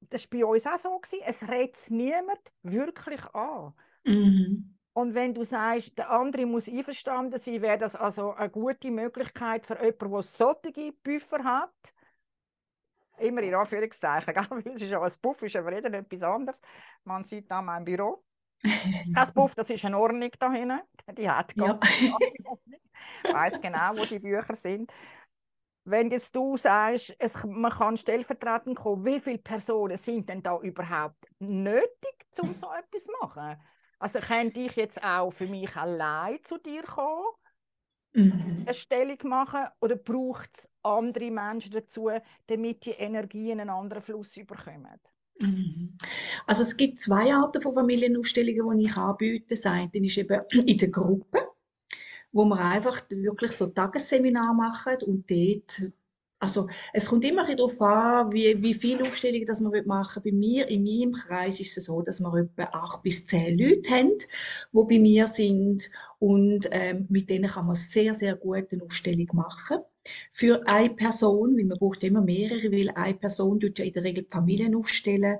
das 0.00 0.30
war 0.30 0.40
bei 0.40 0.46
uns 0.46 0.66
auch 0.66 0.78
so, 0.78 0.98
gewesen, 0.98 1.22
es 1.24 1.48
redet 1.48 1.90
niemand 1.90 2.40
wirklich 2.62 3.24
an. 3.34 3.74
Mhm. 4.04 4.78
Und 4.92 5.14
wenn 5.14 5.32
du 5.32 5.44
sagst, 5.44 5.96
der 5.96 6.10
andere 6.10 6.44
muss 6.44 6.68
einverstanden 6.68 7.38
sein, 7.38 7.62
wäre 7.62 7.78
das 7.78 7.94
also 7.94 8.32
eine 8.32 8.50
gute 8.50 8.90
Möglichkeit 8.90 9.64
für 9.64 9.76
jemanden, 9.80 10.10
der 10.10 10.22
solche 10.22 10.92
Buffer 11.04 11.44
hat. 11.44 11.94
Immer 13.18 13.42
in 13.42 13.54
Anführungszeichen, 13.54 14.34
weil 14.50 14.66
es 14.66 14.82
ist 14.82 14.90
ja 14.90 15.00
ein 15.00 15.12
Buff, 15.22 15.42
ist 15.42 15.56
aber 15.56 15.72
jeder 15.72 15.92
etwas 15.92 16.22
anderes. 16.22 16.60
Man 17.04 17.24
sieht 17.24 17.50
da 17.50 17.62
mein 17.62 17.84
Büro. 17.84 18.24
Das 19.14 19.32
Buff, 19.32 19.54
das 19.54 19.70
ist 19.70 19.84
eine 19.84 19.98
Ordnung 19.98 20.30
da 20.38 20.50
hinten. 20.50 20.80
Die 21.16 21.30
hat 21.30 21.54
ganz 21.56 22.00
ja. 22.00 22.16
Ich 23.24 23.32
weiß 23.32 23.60
genau, 23.60 23.92
wo 23.94 24.04
die 24.04 24.18
Bücher 24.18 24.54
sind 24.54 24.92
wenn 25.90 26.10
jetzt 26.10 26.34
du 26.34 26.56
sagst, 26.56 27.14
es, 27.18 27.42
man 27.44 27.72
kann 27.72 27.96
stellvertretend 27.96 28.76
kommen, 28.76 29.04
wie 29.04 29.20
viele 29.20 29.38
Personen 29.38 29.96
sind 29.96 30.28
denn 30.28 30.42
da 30.42 30.58
überhaupt 30.60 31.26
nötig, 31.38 32.26
um 32.40 32.52
so 32.52 32.68
etwas 32.72 33.04
zu 33.04 33.12
machen? 33.20 33.56
Also 33.98 34.20
könnte 34.20 34.60
ich 34.60 34.76
jetzt 34.76 35.02
auch 35.02 35.30
für 35.30 35.46
mich 35.46 35.74
allein 35.76 36.38
zu 36.44 36.58
dir 36.58 36.82
kommen, 36.82 37.26
mhm. 38.12 38.64
eine 38.66 38.74
Stellung 38.74 39.18
machen, 39.24 39.66
oder 39.80 39.96
braucht 39.96 40.50
es 40.54 40.70
andere 40.82 41.30
Menschen 41.30 41.72
dazu, 41.72 42.10
damit 42.46 42.84
die 42.84 42.90
Energien 42.90 43.60
einen 43.60 43.70
anderen 43.70 44.02
Fluss 44.02 44.36
überkommen? 44.36 45.00
Mhm. 45.40 45.96
Also 46.46 46.62
es 46.62 46.76
gibt 46.76 46.98
zwei 46.98 47.32
Arten 47.32 47.62
von 47.62 47.74
Familienaufstellungen, 47.74 48.78
die 48.78 48.86
ich 48.86 48.96
anbiete. 48.96 49.54
Das 49.54 49.66
eine 49.66 49.90
ist 49.92 50.18
eben 50.18 50.42
in 50.50 50.78
der 50.78 50.90
Gruppe 50.90 51.48
wo 52.32 52.44
wir 52.44 52.58
einfach 52.58 53.02
wirklich 53.10 53.52
so 53.52 53.66
Tagesseminar 53.68 54.54
machen 54.54 54.96
und 55.06 55.30
dort 55.30 55.92
also 56.40 56.68
es 56.92 57.06
kommt 57.06 57.24
immer 57.24 57.44
darauf 57.54 57.80
an, 57.82 58.32
wie, 58.32 58.62
wie 58.62 58.74
viele 58.74 59.04
Aufstellungen 59.04 59.46
das 59.46 59.60
man 59.60 59.72
machen 59.86 60.24
will. 60.24 60.32
Bei 60.32 60.38
mir, 60.38 60.68
in 60.68 60.84
meinem 60.84 61.12
Kreis 61.12 61.58
ist 61.58 61.76
es 61.76 61.86
so, 61.86 62.02
dass 62.02 62.20
wir 62.20 62.32
etwa 62.34 62.64
acht 62.72 63.02
bis 63.02 63.26
zehn 63.26 63.58
Leute 63.58 63.90
haben, 63.90 64.12
die 64.72 64.84
bei 64.88 64.98
mir 65.00 65.26
sind 65.26 65.90
und 66.20 66.68
ähm, 66.70 67.06
mit 67.08 67.28
denen 67.28 67.50
kann 67.50 67.66
man 67.66 67.74
sehr, 67.74 68.14
sehr 68.14 68.36
gut 68.36 68.70
eine 68.72 68.84
Aufstellung 68.84 69.26
machen. 69.32 69.78
Für 70.30 70.66
eine 70.66 70.90
Person, 70.90 71.56
weil 71.56 71.64
man 71.64 71.78
braucht 71.78 72.04
immer 72.04 72.22
mehrere, 72.22 72.70
weil 72.70 72.90
eine 72.90 73.14
Person 73.14 73.58
tut 73.60 73.78
ja 73.78 73.84
in 73.84 73.92
der 73.92 74.04
Regel 74.04 74.24
die 74.24 74.30
Familien 74.30 74.76
aufstellen 74.76 75.38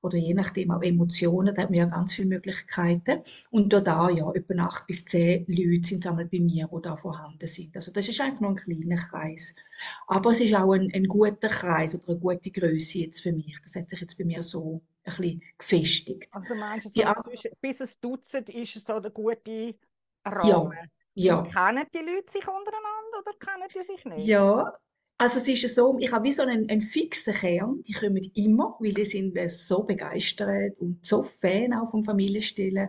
oder 0.00 0.16
je 0.16 0.34
nachdem 0.34 0.70
auch 0.70 0.82
Emotionen, 0.82 1.54
da 1.54 1.62
hat 1.62 1.70
man 1.70 1.78
ja 1.78 1.84
ganz 1.86 2.14
viele 2.14 2.28
Möglichkeiten. 2.28 3.20
Und 3.50 3.72
da, 3.72 3.80
da 3.80 4.10
ja, 4.10 4.30
etwa 4.32 4.54
acht 4.64 4.86
bis 4.86 5.04
zehn 5.04 5.44
Leute 5.48 5.88
sind 5.88 6.06
einmal 6.06 6.26
bei 6.26 6.40
mir, 6.40 6.68
die 6.72 6.82
da 6.82 6.96
vorhanden 6.96 7.48
sind. 7.48 7.74
Also 7.74 7.92
das 7.92 8.08
ist 8.08 8.20
einfach 8.20 8.40
nur 8.40 8.50
ein 8.50 8.56
kleiner 8.56 8.96
Kreis. 8.96 9.54
Aber 10.06 10.30
es 10.32 10.40
ist 10.40 10.54
auch 10.54 10.72
ein, 10.72 10.90
ein 10.94 11.04
guter 11.04 11.48
Kreis 11.48 11.94
oder 11.94 12.08
eine 12.08 12.18
gute 12.18 12.50
Größe 12.50 12.98
jetzt 12.98 13.20
für 13.22 13.32
mich. 13.32 13.56
Das 13.62 13.74
hat 13.74 13.90
sich 13.90 14.00
jetzt 14.00 14.16
bei 14.16 14.24
mir 14.24 14.42
so 14.42 14.80
ein 15.04 15.12
bisschen 15.16 15.42
gefestigt. 15.58 16.28
Also 16.30 16.54
meinst 16.54 16.86
du, 16.86 16.88
so 16.90 17.00
ja. 17.00 17.14
zwischen, 17.20 17.50
bis 17.60 17.80
ein 17.80 17.88
Dutzend 18.00 18.50
ist 18.50 18.86
so 18.86 19.00
der 19.00 19.10
gute 19.10 19.74
Rahmen? 20.24 20.78
Ja. 21.14 21.42
ja. 21.42 21.42
kennen 21.42 21.86
die 21.92 21.98
Leute 21.98 22.30
sich 22.30 22.46
untereinander 22.46 23.18
oder 23.20 23.32
kennen 23.38 23.68
die 23.74 23.84
sich 23.84 24.04
nicht? 24.04 24.26
Ja, 24.26 24.78
Also 25.20 25.40
es 25.40 25.48
ist 25.48 25.74
so, 25.74 25.98
ich 25.98 26.12
habe 26.12 26.24
wie 26.24 26.32
so 26.32 26.42
einen, 26.42 26.70
einen 26.70 26.80
fixen 26.80 27.34
Kern, 27.34 27.82
die 27.82 27.92
kommen 27.92 28.30
immer, 28.34 28.76
weil 28.78 28.92
die 28.92 29.04
sind 29.04 29.36
äh, 29.36 29.48
so 29.48 29.82
begeistert 29.82 30.78
und 30.78 31.04
so 31.04 31.24
Fan 31.24 31.72
auch 31.74 31.90
vom 31.90 32.04
Familienstillen, 32.04 32.88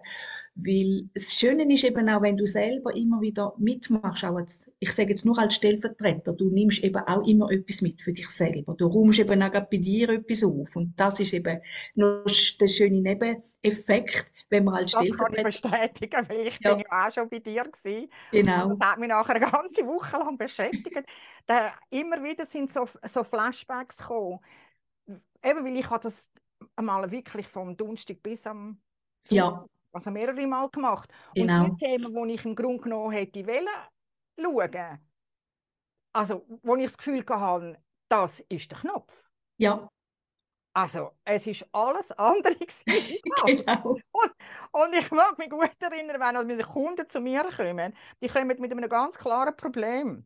weil 0.63 1.09
das 1.13 1.33
Schöne 1.33 1.71
ist 1.73 1.83
eben 1.83 2.09
auch, 2.09 2.21
wenn 2.21 2.37
du 2.37 2.45
selber 2.45 2.95
immer 2.95 3.21
wieder 3.21 3.53
mitmachst, 3.57 4.23
auch 4.23 4.35
als, 4.35 4.71
ich 4.79 4.91
sage 4.91 5.09
jetzt 5.09 5.25
nur 5.25 5.37
als 5.39 5.55
Stellvertreter, 5.55 6.33
du 6.33 6.49
nimmst 6.49 6.83
eben 6.83 6.97
auch 7.07 7.25
immer 7.27 7.51
etwas 7.51 7.81
mit 7.81 8.01
für 8.01 8.13
dich 8.13 8.29
selber. 8.29 8.75
Du 8.75 8.87
räumst 8.87 9.19
eben 9.19 9.41
auch 9.43 9.51
bei 9.51 9.77
dir 9.77 10.09
etwas 10.09 10.43
auf 10.43 10.75
und 10.75 10.93
das 10.99 11.19
ist 11.19 11.33
eben 11.33 11.59
noch 11.95 12.25
der 12.59 12.67
schöne 12.67 13.01
Nebeneffekt, 13.01 14.31
wenn 14.49 14.63
man 14.65 14.75
als 14.75 14.91
Das 14.91 15.09
kann 15.11 15.27
ich 15.33 15.41
Stellvertreter... 15.41 15.43
bestätigen, 15.43 16.27
weil 16.29 16.47
ich 16.47 16.61
Ja. 16.61 16.75
bin 16.75 16.79
ja 16.79 17.07
auch 17.07 17.11
schon 17.13 17.29
bei 17.29 17.39
dir 17.39 17.63
gewesen. 17.63 18.09
Genau, 18.31 18.69
Das 18.69 18.79
hat 18.79 18.97
mich 18.99 19.09
nachher 19.09 19.35
eine 19.35 19.51
ganze 19.51 19.85
Woche 19.85 20.17
lang 20.17 20.37
beschäftigt. 20.37 21.07
da, 21.45 21.73
immer 21.91 22.23
wieder 22.23 22.45
sind 22.45 22.71
so, 22.71 22.87
so 23.03 23.23
Flashbacks 23.23 23.97
gekommen. 23.97 24.39
Eben, 25.43 25.63
weil 25.65 25.77
ich 25.77 25.87
das 25.87 26.29
einmal 26.75 27.09
wirklich 27.11 27.47
vom 27.47 27.75
Donnerstag 27.77 28.21
bis 28.21 28.45
am 28.47 28.81
ja, 29.29 29.65
also 29.91 30.11
mehrere 30.11 30.47
Mal 30.47 30.69
gemacht. 30.69 31.09
genau, 31.33 31.37
Und 31.37 31.57
die 31.61 31.75
Themen, 31.75 32.13
die 32.27 32.33
ich 32.35 32.45
im 32.45 32.55
Grunde 32.55 32.83
genommen 32.83 33.11
hätte 33.11 33.45
wollen, 33.47 33.67
schauen, 34.39 34.99
also 36.13 36.45
wo 36.63 36.75
ich 36.75 36.83
das 36.85 36.97
Gefühl 36.97 37.23
hatte, 37.27 37.81
das 38.09 38.39
ist 38.49 38.71
der 38.71 38.79
Knopf. 38.79 39.29
ja, 39.57 39.89
Also 40.73 41.11
es 41.25 41.47
ist 41.47 41.65
alles 41.73 42.11
andere 42.17 42.55
genau, 43.23 43.99
Und, 44.11 44.31
und 44.71 44.93
ich 44.95 45.11
mag 45.11 45.37
mich 45.37 45.49
gut 45.49 45.71
erinnern, 45.81 46.19
wenn 46.21 46.37
unsere 46.37 46.69
Kunden 46.69 47.09
zu 47.09 47.19
mir 47.21 47.43
kommen, 47.55 47.95
die 48.21 48.27
kommen 48.27 48.47
mit 48.59 48.71
einem 48.71 48.89
ganz 48.89 49.17
klaren 49.17 49.55
Problem. 49.55 50.25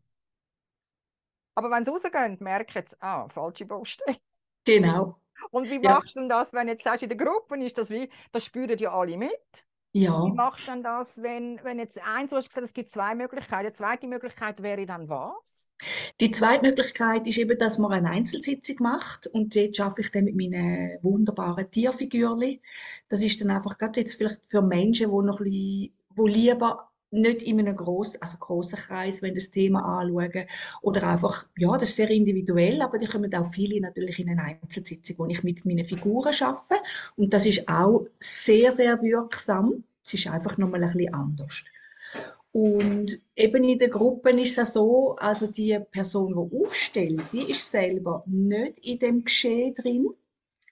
Aber 1.56 1.70
wenn 1.72 1.84
sie 1.86 1.92
rausgehen, 1.92 2.38
merken 2.42 2.86
sie, 2.88 2.96
ah, 3.02 3.28
falsche 3.30 3.66
Baustelle. 3.66 4.18
genau, 4.66 5.22
Und 5.52 5.70
wie 5.70 5.80
Ja. 5.82 5.94
machst 5.94 6.16
du 6.16 6.20
denn 6.22 6.30
das, 6.30 6.54
wenn 6.54 6.68
jetzt 6.68 6.84
sagst, 6.84 7.04
in 7.04 7.10
der 7.10 7.18
Gruppe 7.18 7.58
ist 7.64 7.78
das 7.78 7.90
wie, 7.90 8.10
das 8.32 8.46
spüren 8.46 8.78
ja 8.78 8.94
alle 8.94 9.18
mit. 9.18 9.66
ja. 9.94 10.20
Wie 10.22 10.32
machst 10.32 10.68
du 10.68 10.72
denn 10.72 10.84
das, 10.84 11.22
wenn, 11.22 11.64
wenn 11.64 11.80
jetzt 11.80 12.00
eins, 12.04 12.32
du 12.32 12.38
hast 12.38 12.50
gesagt, 12.50 12.68
es 12.68 12.74
gibt 12.74 12.90
zwei 12.90 13.16
Möglichkeiten. 13.16 13.68
Die 13.68 13.74
zweite 13.74 14.08
Möglichkeit 14.08 14.64
wäre 14.64 14.86
dann 14.86 15.10
was? 15.10 15.70
Die 16.22 16.32
zweite 16.32 16.64
Möglichkeit 16.66 17.28
ist 17.28 17.38
eben, 17.38 17.58
dass 17.58 17.78
man 17.78 17.92
eine 17.92 18.10
Einzelsitzung 18.10 18.78
macht 18.80 19.28
und 19.28 19.56
dort 19.56 19.80
arbeite 19.80 20.02
ich 20.02 20.12
dann 20.12 20.24
mit 20.26 20.36
meinen 20.36 20.98
wunderbaren 21.04 21.70
Tierfigürchen. 21.72 22.60
Das 23.10 23.22
ist 23.24 23.42
dann 23.42 23.52
einfach 23.52 23.78
gerade 23.78 24.00
jetzt 24.00 24.16
vielleicht 24.16 24.42
für 24.46 24.62
Menschen, 24.62 25.10
die 25.12 25.26
noch 25.26 25.40
ein 25.40 25.44
bisschen, 25.46 25.94
wo 26.16 26.28
lieber 26.28 26.90
nicht 27.14 27.44
in 27.44 27.60
einem 27.60 27.76
grossen, 27.76 28.22
also 28.22 28.38
grossen 28.38 28.78
Kreis, 28.78 29.22
wenn 29.22 29.36
das 29.36 29.52
Thema 29.52 30.00
anschauen 30.00 30.46
oder 30.82 31.08
einfach, 31.08 31.48
ja, 31.58 31.72
das 31.74 31.90
ist 31.90 31.96
sehr 31.96 32.10
individuell, 32.10 32.82
aber 32.82 32.98
die 32.98 33.08
kommen 33.08 33.34
auch 33.34 33.52
viele 33.54 33.80
natürlich 33.80 34.20
in 34.20 34.30
eine 34.30 34.44
Einzelsitzung, 34.44 35.18
wo 35.20 35.26
ich 35.28 35.44
mit 35.44 35.66
meinen 35.66 35.86
Figuren 35.86 36.34
arbeite 36.34 36.84
und 37.16 37.34
das 37.34 37.46
ist 37.46 37.68
auch 37.68 38.06
sehr, 38.20 38.72
sehr 38.72 39.02
wirksam. 39.02 39.84
Es 40.06 40.14
ist 40.14 40.28
einfach 40.28 40.58
nochmal 40.58 40.84
ein 40.84 40.92
bisschen 40.92 41.14
anders. 41.14 41.64
Und 42.52 43.20
eben 43.36 43.64
in 43.64 43.80
den 43.80 43.90
Gruppen 43.90 44.38
ist 44.38 44.60
es 44.60 44.74
so, 44.74 45.16
also 45.16 45.48
die 45.48 45.80
Person, 45.92 46.34
die 46.34 46.64
aufstellt, 46.64 47.24
die 47.32 47.50
ist 47.50 47.72
selber 47.72 48.24
nicht 48.28 48.78
in 48.80 49.00
dem 49.00 49.24
Geschehen 49.24 49.74
drin, 49.74 50.08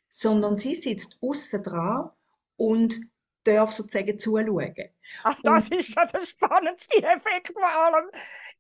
sondern 0.08 0.58
sie 0.58 0.76
sitzt 0.76 1.18
außen 1.22 1.64
dran 1.64 2.12
und 2.56 3.00
darf 3.44 3.72
sozusagen 3.72 4.20
zuschauen. 4.20 4.76
Ach, 5.24 5.40
das 5.44 5.70
ist 5.70 5.96
ja 5.96 6.06
der 6.06 6.26
spannendste 6.26 7.04
Effekt 7.04 7.54
von 7.54 7.64
allem. 7.64 8.10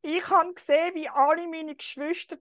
Ich 0.01 0.27
habe 0.29 0.53
gesehen, 0.53 0.96
wie 0.96 1.10
alle 1.10 1.48
meine 1.48 1.75
Geschwister, 1.75 2.38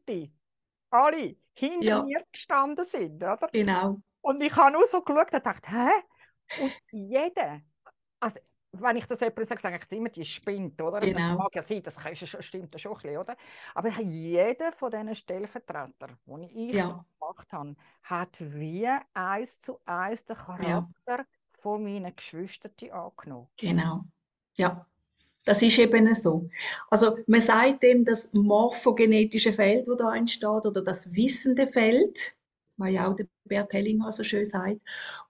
alle 0.90 1.36
hinter 1.54 1.90
Ja. 1.90 2.02
mir 2.02 2.24
gestanden 2.32 2.84
sind. 2.84 3.16
Oder? 3.22 3.50
Genau. 3.52 4.02
Und 4.22 4.42
ich 4.42 4.54
habe 4.56 4.72
nur 4.72 4.86
so 4.86 5.02
geschaut 5.02 5.32
und 5.34 5.46
dachte, 5.46 5.70
hä? 5.70 5.90
Und 6.54 6.74
jeder, 6.90 7.62
also 8.20 8.40
wenn 8.72 8.96
ich 8.96 9.06
das 9.06 9.20
jemandem 9.20 9.46
sage, 9.46 9.60
sage 9.62 9.80
ich 9.90 9.96
immer, 9.96 10.08
die 10.10 10.24
spinnt, 10.24 10.80
oder? 10.82 11.02
Und 11.02 11.14
Das 11.14 11.22
Genau. 11.22 11.36
mag 11.36 11.54
ja 11.54 11.62
sein, 11.62 11.82
das 11.82 11.96
stimmt 12.44 12.72
ja 12.74 12.78
schon 12.78 12.92
ein 12.94 13.00
bisschen, 13.02 13.18
oder? 13.18 13.36
Aber 13.74 13.88
jeder 14.00 14.72
von 14.72 14.90
diesen 14.90 15.14
Stellvertretern, 15.14 16.18
die 16.26 16.70
ich 16.70 16.76
Ja. 16.76 17.04
gemacht 17.18 17.52
habe, 17.52 17.76
hat 18.02 18.36
wie 18.40 18.88
eins 19.14 19.60
zu 19.60 19.80
eins 19.86 20.24
den 20.24 20.36
Charakter 20.36 21.26
von 21.60 21.82
meinen 21.82 22.14
Geschwistern 22.14 22.72
angenommen. 22.90 23.48
Genau. 23.56 24.04
Ja. 24.56 24.86
Das 25.44 25.62
ist 25.62 25.78
eben 25.78 26.14
so. 26.14 26.50
Also 26.90 27.16
man 27.26 27.40
sagt 27.40 27.82
dem 27.82 28.04
das 28.04 28.30
morphogenetische 28.34 29.52
Feld, 29.52 29.88
das 29.88 29.96
da 29.96 30.14
entsteht, 30.14 30.66
oder 30.66 30.82
das 30.82 31.14
wissende 31.14 31.66
Feld, 31.66 32.36
was 32.76 32.92
ja 32.92 33.08
auch 33.08 33.16
der 33.16 33.26
Bert 33.44 33.72
Hellinger 33.72 34.12
so 34.12 34.22
schön 34.22 34.44
sagt. 34.44 34.80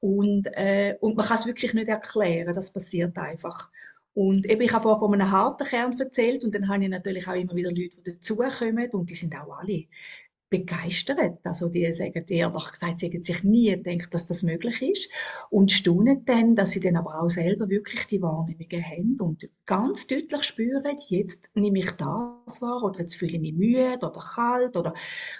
Und, 0.01 0.47
äh, 0.53 0.97
und 1.01 1.17
man 1.17 1.27
kann 1.27 1.39
es 1.39 1.47
wirklich 1.47 1.75
nicht 1.75 1.89
erklären, 1.89 2.53
das 2.53 2.73
passiert 2.73 3.17
einfach. 3.19 3.71
Und 4.15 4.47
eben, 4.47 4.63
ich 4.63 4.73
habe 4.73 4.83
vorher 4.83 4.99
von 4.99 5.15
einem 5.15 5.31
harten 5.31 5.67
Kern 5.67 5.99
erzählt 5.99 6.43
und 6.43 6.55
dann 6.55 6.69
habe 6.69 6.83
ich 6.83 6.91
natürlich 6.91 7.29
auch 7.29 7.35
immer 7.35 7.55
wieder 7.55 7.71
Leute, 7.71 8.01
die 8.05 8.13
dazukommen 8.13 8.91
und 8.91 9.09
die 9.09 9.15
sind 9.15 9.35
auch 9.37 9.59
alle 9.59 9.85
begeistert. 10.51 11.39
Also 11.45 11.69
die 11.69 11.93
sagen, 11.93 12.27
die 12.27 12.35
ehrlich 12.35 12.71
gesagt, 12.73 12.99
sie 13.01 13.07
hätten 13.07 13.23
sich 13.23 13.45
nie 13.45 13.71
gedacht, 13.81 14.13
dass 14.13 14.27
das 14.27 14.43
möglich 14.43 14.83
ist 14.83 15.11
und 15.51 15.73
staunen 15.73 16.25
dann, 16.27 16.57
dass 16.57 16.73
sie 16.73 16.81
dann 16.81 16.97
aber 16.97 17.21
auch 17.23 17.29
selber 17.31 17.69
wirklich 17.71 18.07
die 18.09 18.21
Wahrnehmungen 18.21 18.85
haben 18.85 19.17
und 19.21 19.49
ganz 19.67 20.07
deutlich 20.09 20.43
spüren, 20.45 20.97
jetzt 21.09 21.51
nehme 21.55 21.79
ich 21.79 21.93
das 21.93 22.61
wahr 22.61 22.83
oder 22.83 23.01
jetzt 23.01 23.17
fühle 23.17 23.35
ich 23.35 23.41
mich 23.41 23.55
müde 23.55 23.99
oder 24.03 24.21
kalt 24.35 24.77
oder 24.77 24.95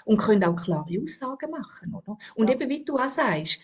und 0.05 0.17
können 0.17 0.43
auch 0.45 0.55
klare 0.55 1.01
Aussagen 1.03 1.51
machen, 1.51 1.93
oder? 1.93 2.17
Und 2.35 2.49
Ja. 2.49 2.53
eben 2.53 2.69
wie 2.69 2.85
du 2.85 2.97
auch 2.97 3.09
sagst, 3.09 3.59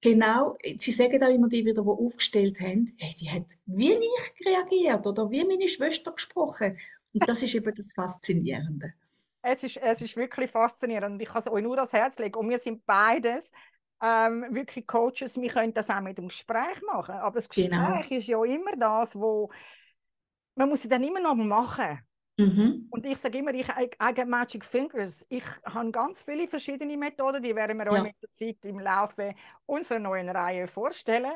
genau, 0.00 0.56
sie 0.78 0.92
sagen 0.92 1.22
auch 1.22 1.28
immer 1.34 1.48
die 1.48 1.64
wieder, 1.64 1.82
die 1.82 1.88
aufgestellt 1.88 2.60
haben, 2.60 2.92
hey, 2.98 3.14
die 3.20 3.30
hat 3.30 3.46
wie 3.66 3.92
ich 3.92 4.46
reagiert 4.46 5.06
oder 5.06 5.30
wie 5.30 5.44
meine 5.44 5.68
Schwester 5.68 6.12
gesprochen. 6.12 6.78
Und 7.12 7.28
das 7.28 7.42
ist 7.42 7.54
eben 7.54 7.74
das 7.74 7.92
Faszinierende. 7.92 8.92
Es 9.42 9.62
ist, 9.62 9.76
es 9.78 10.02
ist 10.02 10.16
wirklich 10.16 10.50
faszinierend 10.50 11.20
ich 11.22 11.28
kann 11.28 11.40
es 11.40 11.48
euch 11.48 11.62
nur 11.62 11.76
ans 11.76 11.92
Herz 11.92 12.18
legen. 12.18 12.38
Und 12.38 12.50
wir 12.50 12.58
sind 12.58 12.84
beides 12.86 13.52
ähm, 14.02 14.46
wirklich 14.50 14.86
Coaches, 14.86 15.36
wir 15.40 15.50
können 15.50 15.74
das 15.74 15.90
auch 15.90 16.00
mit 16.00 16.18
dem 16.18 16.28
Gespräch 16.28 16.80
machen. 16.86 17.14
Aber 17.16 17.34
das 17.36 17.48
Gespräch 17.48 17.70
Genau. 17.70 18.00
ist 18.08 18.26
ja 18.26 18.44
immer 18.44 18.76
das, 18.76 19.14
wo 19.16 19.50
man 20.56 20.68
muss 20.68 20.82
dann 20.82 21.02
immer 21.04 21.20
noch 21.20 21.34
machen. 21.34 22.00
Mhm. 22.38 22.86
Und 22.90 23.04
ich 23.06 23.18
sage 23.18 23.38
immer, 23.38 23.52
ich 23.54 23.66
get 24.14 24.28
magic 24.28 24.64
fingers. 24.64 25.24
Ich 25.28 25.44
habe 25.64 25.90
ganz 25.90 26.22
viele 26.22 26.48
verschiedene 26.48 26.96
Methoden, 26.96 27.42
die 27.42 27.54
werden 27.54 27.78
wir 27.78 27.86
euch 27.88 27.96
Ja. 27.98 28.02
mit 28.02 28.16
der 28.22 28.32
Zeit 28.32 28.64
im 28.64 28.78
Laufe 28.78 29.34
unserer 29.66 29.98
neuen 29.98 30.28
Reihe 30.28 30.66
vorstellen. 30.66 31.32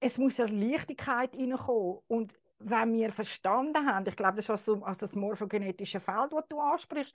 Es 0.00 0.18
muss 0.18 0.36
ja 0.36 0.46
Leichtigkeit 0.46 1.34
reinkommen. 1.36 2.00
Und 2.08 2.34
wenn 2.58 2.92
wir 2.94 3.12
verstanden 3.12 3.86
haben, 3.86 4.06
ich 4.08 4.16
glaube, 4.16 4.36
das 4.36 4.46
ist 4.46 4.50
also, 4.50 4.82
also 4.84 5.00
das 5.06 5.14
morphogenetische 5.16 6.00
Feld, 6.00 6.32
das 6.32 6.44
du 6.48 6.58
ansprichst, 6.60 7.14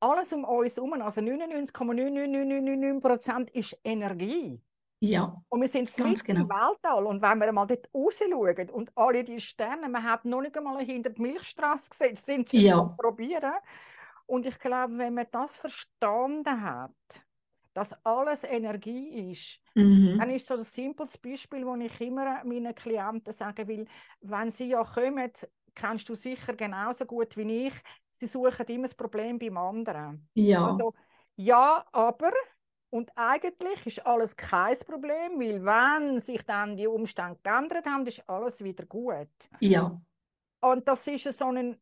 alles 0.00 0.32
um 0.32 0.44
uns 0.44 0.76
herum, 0.76 0.92
also 1.02 1.20
99,99999% 1.20 3.50
ist 3.52 3.76
Energie. 3.84 4.60
Ja, 5.00 5.40
Und 5.50 5.60
wir 5.62 5.68
sind 5.68 5.86
Ganz 5.96 5.96
mitten 5.96 6.32
im 6.32 6.36
genau. 6.44 6.48
Weltall. 6.48 7.06
Und 7.06 7.22
wenn 7.22 7.38
wir 7.38 7.52
mal 7.52 7.66
dort 7.66 7.88
raus 7.94 8.18
schauen 8.18 8.70
und 8.70 8.90
alle 8.96 9.24
die 9.24 9.40
Sterne, 9.40 9.88
man 9.88 10.02
hat 10.04 10.24
noch 10.24 10.40
nicht 10.42 10.56
einmal 10.58 10.84
hinter 10.84 11.10
die 11.10 11.22
Milchstraße 11.22 11.90
gesetzt, 11.90 12.26
sind 12.26 12.48
sie 12.50 12.66
Ja. 12.66 12.82
probieren. 12.98 13.54
Und 14.26 14.44
ich 14.46 14.58
glaube, 14.58 14.98
wenn 14.98 15.14
man 15.14 15.26
das 15.30 15.56
verstanden 15.56 16.62
hat, 16.62 16.92
dass 17.78 17.94
alles 18.04 18.42
Energie 18.42 19.30
ist, 19.30 19.60
mhm. 19.76 20.16
dann 20.18 20.30
ist 20.30 20.48
so 20.48 20.54
ein 20.54 20.64
simples 20.64 21.16
Beispiel, 21.16 21.64
das 21.64 21.78
ich 21.78 22.00
immer 22.00 22.42
meinen 22.44 22.74
Klienten 22.74 23.32
sagen 23.32 23.68
will, 23.68 23.86
wenn 24.20 24.50
sie 24.50 24.70
ja 24.70 24.82
kommen, 24.82 25.30
kennst 25.76 26.08
du 26.08 26.16
sicher 26.16 26.54
genauso 26.54 27.06
gut 27.06 27.36
wie 27.36 27.68
ich, 27.68 27.74
sie 28.10 28.26
suchen 28.26 28.66
immer 28.66 28.88
das 28.88 28.96
Problem 28.96 29.38
beim 29.38 29.56
anderen. 29.56 30.28
Ja, 30.34 30.66
Also, 30.66 30.92
ja, 31.36 31.84
aber, 31.92 32.32
und 32.90 33.12
eigentlich 33.14 33.86
ist 33.86 34.04
alles 34.04 34.36
kein 34.36 34.76
Problem, 34.80 35.38
weil 35.38 35.64
wenn 35.64 36.18
sich 36.18 36.42
dann 36.42 36.76
die 36.76 36.88
Umstände 36.88 37.38
geändert 37.44 37.86
haben, 37.86 38.04
ist 38.08 38.28
alles 38.28 38.64
wieder 38.64 38.86
gut. 38.86 39.28
ja, 39.60 40.00
Und 40.62 40.88
das 40.88 41.06
ist 41.06 41.38
so 41.38 41.44
ein, 41.44 41.76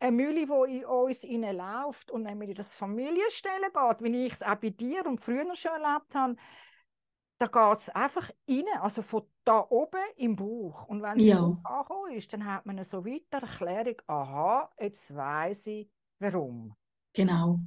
eine 0.00 0.12
Mühle, 0.12 0.46
die 0.46 0.78
in 0.78 0.84
uns 0.84 1.22
läuft. 1.24 2.10
Und 2.10 2.26
in 2.26 2.54
das 2.54 2.74
Familienstellen 2.74 3.72
geht, 3.72 4.02
wie 4.02 4.26
ich 4.26 4.32
es 4.34 4.42
auch 4.42 4.56
bei 4.56 4.70
dir 4.70 5.06
und 5.06 5.20
früher 5.20 5.54
schon 5.54 5.72
erlebt 5.82 6.14
habe, 6.14 6.36
da 7.38 7.46
geht 7.46 7.78
es 7.78 7.88
einfach 7.90 8.30
rein, 8.48 8.64
also 8.80 9.02
von 9.02 9.22
da 9.44 9.64
oben 9.70 10.00
im 10.16 10.34
Bauch. 10.36 10.86
Und 10.88 11.02
wenn 11.02 11.20
sie 11.20 11.30
Ja. 11.30 11.56
angekommen 11.62 12.12
ist, 12.14 12.32
dann 12.32 12.44
hat 12.44 12.66
man 12.66 12.76
eine 12.76 12.84
so 12.84 13.04
weiter 13.04 13.46
Erklärung, 13.46 13.96
aha, 14.08 14.70
jetzt 14.78 15.14
weiß 15.14 15.68
ich, 15.68 15.88
warum. 16.18 16.74
genau. 17.12 17.58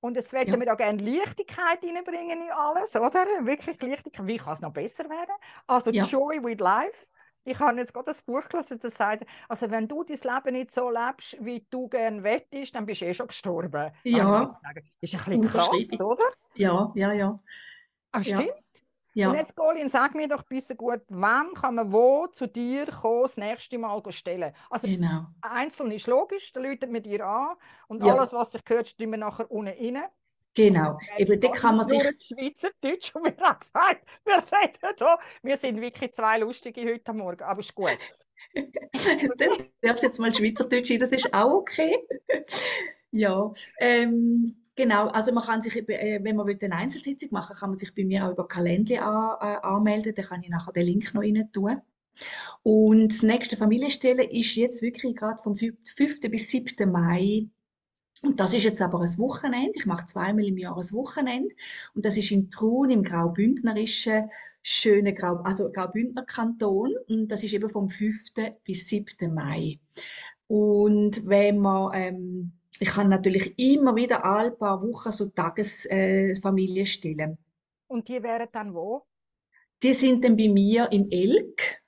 Und 0.00 0.16
jetzt 0.16 0.32
möchten 0.34 0.50
Ja. 0.52 0.58
wir 0.60 0.66
da 0.66 0.74
gerne 0.74 1.02
Leichtigkeit 1.02 1.82
reinbringen 1.82 2.42
in 2.42 2.50
alles, 2.50 2.94
oder? 2.94 3.24
Wirklich 3.46 3.80
Leichtigkeit. 3.80 4.26
Wie 4.26 4.36
kann 4.36 4.52
es 4.52 4.60
noch 4.60 4.72
besser 4.72 5.08
werden? 5.08 5.34
Also 5.66 5.90
Ja. 5.90 6.04
Joy 6.04 6.42
with 6.44 6.58
Life. 6.58 7.06
Ich 7.44 7.58
habe 7.58 7.78
jetzt 7.78 7.92
gerade 7.92 8.10
ein 8.10 8.16
Buch 8.26 8.48
gelesen, 8.48 8.78
das 8.80 8.94
sagt, 8.94 9.24
also 9.48 9.70
wenn 9.70 9.86
du 9.86 10.02
dein 10.02 10.16
Leben 10.18 10.52
nicht 10.54 10.72
so 10.72 10.90
lebst, 10.90 11.36
wie 11.40 11.66
du 11.70 11.88
gerne 11.88 12.22
wettest, 12.22 12.74
dann 12.74 12.86
bist 12.86 13.02
du 13.02 13.06
eh 13.06 13.14
schon 13.14 13.28
gestorben. 13.28 13.92
Ja. 14.02 14.46
Sagen, 14.46 14.90
ist 15.00 15.14
ein 15.14 15.40
bisschen 15.40 15.42
krass, 15.42 16.00
oder? 16.00 16.24
Ja, 16.54 16.92
ja, 16.94 17.12
ja. 17.12 17.40
Ja. 18.14 18.22
stimmt. 18.22 18.52
Ja. 19.16 19.30
Und 19.30 19.36
jetzt, 19.36 19.54
Colin, 19.54 19.88
sag 19.88 20.16
mir 20.16 20.26
doch 20.26 20.40
ein 20.40 20.48
bisschen 20.48 20.76
gut, 20.76 21.02
wann 21.08 21.54
kann 21.54 21.76
man 21.76 21.92
wo 21.92 22.26
zu 22.26 22.48
dir 22.48 22.86
kommen, 22.86 23.22
das 23.22 23.36
nächste 23.36 23.78
Mal 23.78 24.02
stellen? 24.10 24.52
Also, 24.68 24.88
genau. 24.88 25.26
einzeln 25.40 25.92
ist 25.92 26.08
logisch, 26.08 26.52
da 26.52 26.60
läutet 26.60 26.90
man 26.90 27.00
dir 27.00 27.24
an 27.24 27.54
und 27.86 28.02
Ja. 28.04 28.12
alles, 28.14 28.32
was 28.32 28.54
ich 28.54 28.64
gehört, 28.64 28.88
stimmen 28.88 29.12
wir 29.12 29.18
nachher 29.18 29.48
unten 29.50 29.68
rein. 29.68 30.04
Genau. 30.54 30.98
Eben, 31.18 31.40
da 31.40 31.48
kann 31.48 31.76
man 31.76 31.86
sich. 31.86 32.00
Schweizerdeutsch 32.00 33.14
und 33.14 33.24
wir 33.24 33.36
haben 33.44 33.58
gesagt, 33.58 34.06
wir 34.24 34.36
reden 34.36 34.94
hier. 34.96 35.18
Wir 35.42 35.56
sind 35.56 35.80
wirklich 35.80 36.12
zwei 36.12 36.38
Lustige 36.38 36.84
heute 36.84 37.12
Morgen, 37.12 37.42
aber 37.42 37.60
ist 37.60 37.74
gut. 37.74 37.98
Dann 38.54 39.50
darfst 39.80 40.02
du 40.02 40.06
jetzt 40.06 40.18
mal 40.18 40.34
Schweizerdeutsch 40.34 40.88
sein, 40.88 41.00
das 41.00 41.12
ist 41.12 41.32
auch 41.34 41.52
okay. 41.52 41.96
Ja, 43.16 43.52
ähm, 43.78 44.56
genau. 44.74 45.06
Also 45.06 45.30
man 45.30 45.44
kann 45.44 45.62
sich, 45.62 45.76
äh, 45.76 46.18
wenn 46.20 46.34
man 46.34 46.48
will, 46.48 46.58
eine 46.60 46.74
Einzelsitzung 46.74 47.28
machen 47.30 47.54
kann 47.54 47.70
man 47.70 47.78
sich 47.78 47.94
bei 47.94 48.02
mir 48.02 48.26
auch 48.26 48.32
über 48.32 48.48
Calendly 48.48 48.98
an, 48.98 49.36
äh, 49.40 49.60
anmelden. 49.62 50.16
Da 50.16 50.22
kann 50.22 50.42
ich 50.42 50.48
nachher 50.48 50.72
den 50.72 50.86
Link 50.86 51.14
noch 51.14 51.22
rein 51.22 51.48
tun. 51.52 51.80
Und 52.64 53.12
das 53.12 53.22
nächste 53.22 53.56
Familienstelle 53.56 54.24
ist 54.24 54.56
jetzt 54.56 54.82
wirklich 54.82 55.14
gerade 55.14 55.40
vom 55.40 55.54
5. 55.54 55.78
bis 56.28 56.50
7. 56.50 56.90
Mai. 56.90 57.46
Und 58.24 58.40
das 58.40 58.54
ist 58.54 58.64
jetzt 58.64 58.80
aber 58.80 59.00
ein 59.00 59.18
Wochenende. 59.18 59.72
Ich 59.74 59.86
mache 59.86 60.06
zweimal 60.06 60.44
im 60.44 60.56
Jahr 60.56 60.76
ein 60.76 60.92
Wochenende. 60.92 61.54
Und 61.94 62.04
das 62.04 62.16
ist 62.16 62.30
in 62.30 62.50
Trun 62.50 62.90
im 62.90 63.02
Graubündnerischen 63.02 64.30
schönen 64.62 65.14
Grau, 65.14 65.36
also 65.44 65.70
Graubündner 65.70 66.24
Kanton. 66.24 66.94
Und 67.06 67.28
das 67.28 67.44
ist 67.44 67.52
eben 67.52 67.68
vom 67.68 67.88
5. 67.88 68.32
bis 68.64 68.88
7. 68.88 69.32
Mai. 69.32 69.78
Und 70.46 71.26
wenn 71.26 71.58
man, 71.58 71.90
ähm, 71.94 72.52
ich 72.80 72.88
kann 72.88 73.08
natürlich 73.08 73.58
immer 73.58 73.94
wieder 73.94 74.24
alle 74.24 74.52
paar 74.52 74.82
Wochen 74.82 75.12
so 75.12 75.26
Tagesfamilien 75.26 76.86
stellen. 76.86 77.38
Und 77.88 78.08
die 78.08 78.22
wären 78.22 78.48
dann 78.52 78.74
wo? 78.74 79.04
Die 79.82 79.92
sind 79.92 80.24
dann 80.24 80.36
bei 80.36 80.48
mir 80.48 80.90
in 80.90 81.10
Elk 81.12 81.83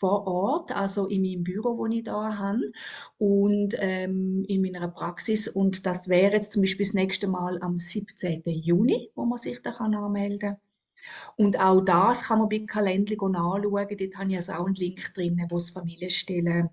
vor 0.00 0.26
Ort, 0.26 0.76
also 0.76 1.06
in 1.08 1.22
meinem 1.22 1.44
Büro, 1.44 1.78
wo 1.78 1.86
ich 1.86 2.04
da 2.04 2.38
habe 2.38 2.72
und 3.18 3.76
ähm, 3.78 4.44
in 4.48 4.62
meiner 4.62 4.88
Praxis. 4.88 5.48
Und 5.48 5.86
das 5.86 6.08
wäre 6.08 6.32
jetzt 6.34 6.52
zum 6.52 6.62
Beispiel 6.62 6.86
das 6.86 6.94
nächste 6.94 7.28
Mal 7.28 7.60
am 7.62 7.78
17. 7.78 8.50
Juni, 8.50 9.10
wo 9.14 9.26
man 9.26 9.38
sich 9.38 9.62
da 9.62 9.72
kann 9.72 9.94
anmelden 9.94 10.38
kann. 10.40 10.56
Und 11.36 11.60
auch 11.60 11.80
das 11.82 12.24
kann 12.24 12.38
man 12.40 12.48
bei 12.48 12.60
Calendly 12.60 13.16
anschauen. 13.20 13.72
Dort 13.72 14.16
habe 14.16 14.30
ich 14.30 14.36
also 14.36 14.52
auch 14.54 14.66
einen 14.66 14.74
Link 14.76 15.14
drin, 15.14 15.44
wo 15.50 15.56
es 15.58 15.70
Familienstellen 15.70 16.70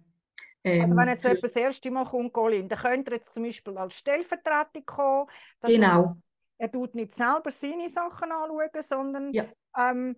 Also 0.78 0.96
ähm, 0.96 0.98
wenn 0.98 1.08
jetzt 1.10 1.24
jemand 1.24 1.44
das 1.44 1.56
erste 1.56 1.92
Mal 1.92 2.06
kommt, 2.06 2.34
Colin, 2.34 2.70
dann 2.70 2.80
könnte 2.80 3.12
er 3.12 3.18
jetzt 3.18 3.34
zum 3.34 3.44
Beispiel 3.44 3.78
als 3.78 3.96
Stellvertretung 3.96 4.86
kommen. 4.86 5.28
Genau. 5.64 6.18
Er, 6.60 6.66
er 6.68 6.72
tut 6.72 6.94
nicht 6.96 7.16
selber 7.16 7.52
seine 7.52 7.90
Sachen 7.90 8.32
anschauen, 8.32 8.70
sondern 8.82 9.36
Ja. 9.36 9.46
ähm, 9.78 10.16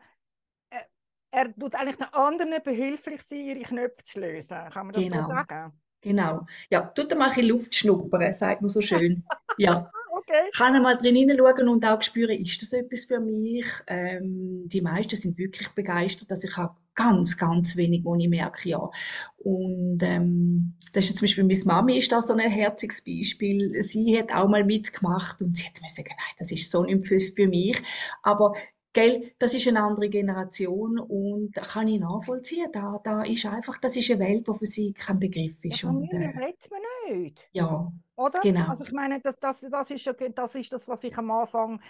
er, 1.31 1.53
tut 1.55 1.75
eigentlich 1.75 1.98
den 1.98 2.13
anderen 2.13 2.63
behilflich 2.63 3.21
sein, 3.24 3.39
ihre 3.45 3.62
Knöpfe 3.63 4.03
zu 4.03 4.19
lösen. 4.19 4.57
Kann 4.71 4.88
man 4.88 4.93
das 4.93 5.07
so 5.07 5.09
Genau. 5.09 5.21
sagen? 5.21 5.74
Genau. 6.01 6.45
Ja, 6.71 6.81
tut 6.81 7.15
mal 7.17 7.25
ein 7.29 7.36
bisschen 7.36 7.50
Luft 7.50 7.75
schnuppern, 7.75 8.33
sagt 8.33 8.62
man 8.62 8.69
so 8.69 8.81
schön. 8.81 9.24
Ja, 9.57 9.91
Okay. 10.12 10.51
kann 10.57 10.75
einmal 10.75 10.98
drin 10.98 11.15
hineinschauen 11.15 11.69
und 11.69 11.86
auch 11.86 12.01
spüren, 12.01 12.38
ist 12.38 12.62
das 12.62 12.74
etwas 12.74 13.05
für 13.05 13.19
mich? 13.19 13.65
Ähm, 13.88 14.63
die 14.67 14.81
meisten 14.81 15.15
sind 15.17 15.38
wirklich 15.38 15.69
begeistert. 15.69 16.31
Also 16.31 16.48
ich 16.48 16.57
habe 16.57 16.75
ganz, 16.95 17.38
ganz 17.38 17.75
wenig, 17.77 18.03
wo 18.05 18.15
ich 18.15 18.29
merke, 18.29 18.69
ja. 18.69 18.89
Und 19.38 19.99
ähm, 20.04 20.75
das 20.93 21.06
ist 21.06 21.17
zum 21.17 21.25
Beispiel, 21.25 21.43
meine 21.45 21.63
Mami 21.65 21.97
ist 21.97 22.12
da 22.12 22.21
so 22.21 22.34
ein 22.34 22.39
herziges 22.51 23.01
Beispiel. 23.04 23.82
Sie 23.84 24.17
hat 24.19 24.34
auch 24.34 24.49
mal 24.49 24.65
mitgemacht 24.65 25.41
und 25.41 25.56
sie 25.58 25.65
hat 25.67 25.82
mir 25.82 25.89
sagen, 25.89 26.10
nein, 26.10 26.36
das 26.39 26.51
ist 26.51 26.69
so 26.71 26.84
nicht 26.84 27.08
für, 27.08 27.19
für 27.19 27.47
mich. 27.47 27.82
Aber 28.23 28.54
Gell, 28.93 29.32
das 29.39 29.54
ist 29.54 29.67
eine 29.67 29.82
andere 29.84 30.10
Generation 30.10 30.99
und 30.99 31.52
da 31.58 31.62
kann 31.62 31.88
ich 31.88 31.99
nachvollziehen. 31.99 32.71
Da, 32.71 32.99
da 33.04 33.23
ist 33.23 33.45
einfach, 33.45 33.78
das 33.80 33.95
ist 33.95 34.10
eine 34.12 34.19
Welt, 34.19 34.47
die 34.47 34.54
für 34.58 34.65
sie 34.65 34.93
kein 34.93 35.19
Begriff 35.19 35.63
Ja, 35.67 35.78
ist. 35.78 35.84
Und, 35.84 36.13
Familie 36.13 36.13
äh, 36.13 36.34
redet 36.36 36.69
man 36.71 36.82
nicht. 37.08 37.49
ja, 37.54 37.91
Oder? 38.15 38.41
Genau. 38.41 38.65
Also 38.65 38.86
ich 38.86 38.91
meine, 38.93 39.21
das, 39.21 39.39
das, 39.39 39.62
das, 39.62 39.91
ist, 39.91 40.06
ja, 40.06 40.13
das 40.13 40.56
ist 40.56 40.73
das, 40.73 40.88
was 40.88 41.04
ich 41.04 41.17
am 41.17 41.32
Anfang 41.32 41.82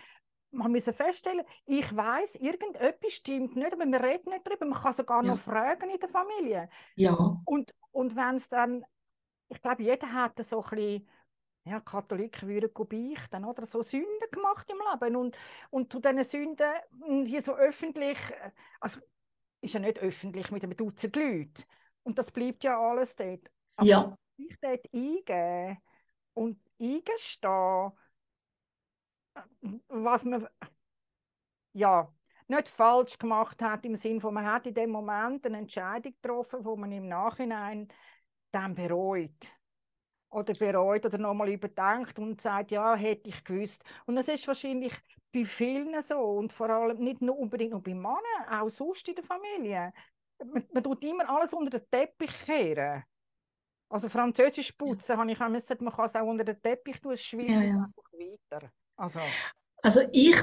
mal 0.51 0.69
müssen 0.69 0.93
feststellen 0.93 1.45
Ich 1.65 1.95
weiß, 1.95 2.35
irgendetwas 2.38 3.13
stimmt 3.13 3.55
nicht, 3.55 3.73
aber 3.73 3.85
wir 3.85 4.03
reden 4.03 4.31
nicht 4.31 4.47
darüber. 4.47 4.65
Man 4.67 4.81
kann 4.81 4.93
sogar 4.93 5.21
Ja. 5.21 5.33
noch 5.33 5.39
fragen 5.39 5.89
in 5.91 5.99
der 5.99 6.09
Familie. 6.09 6.69
ja, 6.95 7.15
Und, 7.45 7.73
und 7.91 8.15
wenn 8.15 8.35
es 8.35 8.49
dann, 8.49 8.85
ich 9.49 9.62
glaube, 9.62 9.83
jeder 9.83 10.12
hat 10.13 10.39
so 10.43 10.63
ein 10.63 10.69
bisschen, 10.69 11.09
ja, 11.65 11.79
Katholiken 11.79 12.47
würden 12.49 12.71
beichten, 12.73 13.45
oder? 13.45 13.65
So 13.65 13.81
Sünden 13.81 14.31
gemacht 14.31 14.69
im 14.71 14.77
Leben. 14.91 15.15
Und, 15.15 15.37
und 15.69 15.91
zu 15.91 15.99
diesen 15.99 16.23
Sünden, 16.23 16.71
mh, 16.91 17.23
die 17.25 17.41
so 17.41 17.55
öffentlich, 17.55 18.17
äh, 18.31 18.51
also 18.79 18.99
ist 19.61 19.73
ja 19.73 19.79
nicht 19.79 19.99
öffentlich 19.99 20.51
mit 20.51 20.63
einem 20.63 20.75
Dutzend 20.75 21.15
Leuten. 21.15 21.63
Und 22.03 22.17
das 22.17 22.31
bleibt 22.31 22.63
ja 22.63 22.79
alles 22.79 23.15
dort. 23.15 23.51
Aber 23.75 23.93
ja, 23.93 24.17
sich 24.37 24.55
dort 24.61 24.85
eingeben 24.93 25.77
und 26.33 26.59
eingestehen, 26.79 27.91
was 29.89 30.25
man 30.25 30.47
ja 31.73 32.11
nicht 32.47 32.67
falsch 32.69 33.17
gemacht 33.17 33.61
hat, 33.61 33.85
im 33.85 33.95
Sinne 33.95 34.21
von, 34.21 34.33
man 34.33 34.45
hat 34.45 34.65
in 34.65 34.73
dem 34.73 34.89
Moment 34.91 35.45
eine 35.45 35.59
Entscheidung 35.59 36.13
getroffen, 36.21 36.65
wo 36.65 36.75
man 36.75 36.91
im 36.91 37.07
Nachhinein 37.07 37.87
dann 38.51 38.73
bereut. 38.75 39.51
Oder 40.31 40.53
bereut 40.53 41.05
oder 41.05 41.17
nochmal 41.17 41.49
überdenkt 41.49 42.19
und 42.19 42.39
sagt, 42.41 42.71
ja, 42.71 42.95
hätte 42.95 43.29
ich 43.29 43.43
gewusst. 43.43 43.83
Und 44.05 44.15
das 44.15 44.27
ist 44.27 44.47
wahrscheinlich 44.47 44.93
bei 45.33 45.45
vielen 45.45 45.99
so 46.01 46.19
und 46.19 46.53
vor 46.53 46.69
allem 46.69 46.99
nicht 46.99 47.21
nur 47.21 47.37
unbedingt 47.37 47.71
nur 47.71 47.81
bei 47.81 47.93
Männern, 47.93 48.19
auch 48.49 48.69
sonst 48.69 49.07
in 49.07 49.15
der 49.15 49.23
Familie. 49.23 49.91
Man, 50.43 50.65
man 50.71 50.83
tut 50.83 51.03
immer 51.03 51.27
alles 51.29 51.53
unter 51.53 51.79
den 51.79 51.89
Teppich 51.89 52.31
kehren. 52.45 53.03
Also 53.89 54.07
Französisch 54.07 54.71
putzen, 54.73 55.17
habe 55.17 55.31
ich 55.31 55.41
auch 55.41 55.51
gesagt, 55.51 55.81
man 55.81 55.93
kann 55.93 56.05
es 56.05 56.15
auch 56.15 56.25
unter 56.25 56.43
den 56.43 56.61
Teppich 56.61 57.01
tun, 57.01 57.13
es 57.13 57.31
Ja, 57.31 57.39
ja. 57.39 57.59
einfach 57.59 58.03
weiter. 58.13 58.71
Also, 58.95 59.19
Also 59.81 60.01
ich 60.11 60.35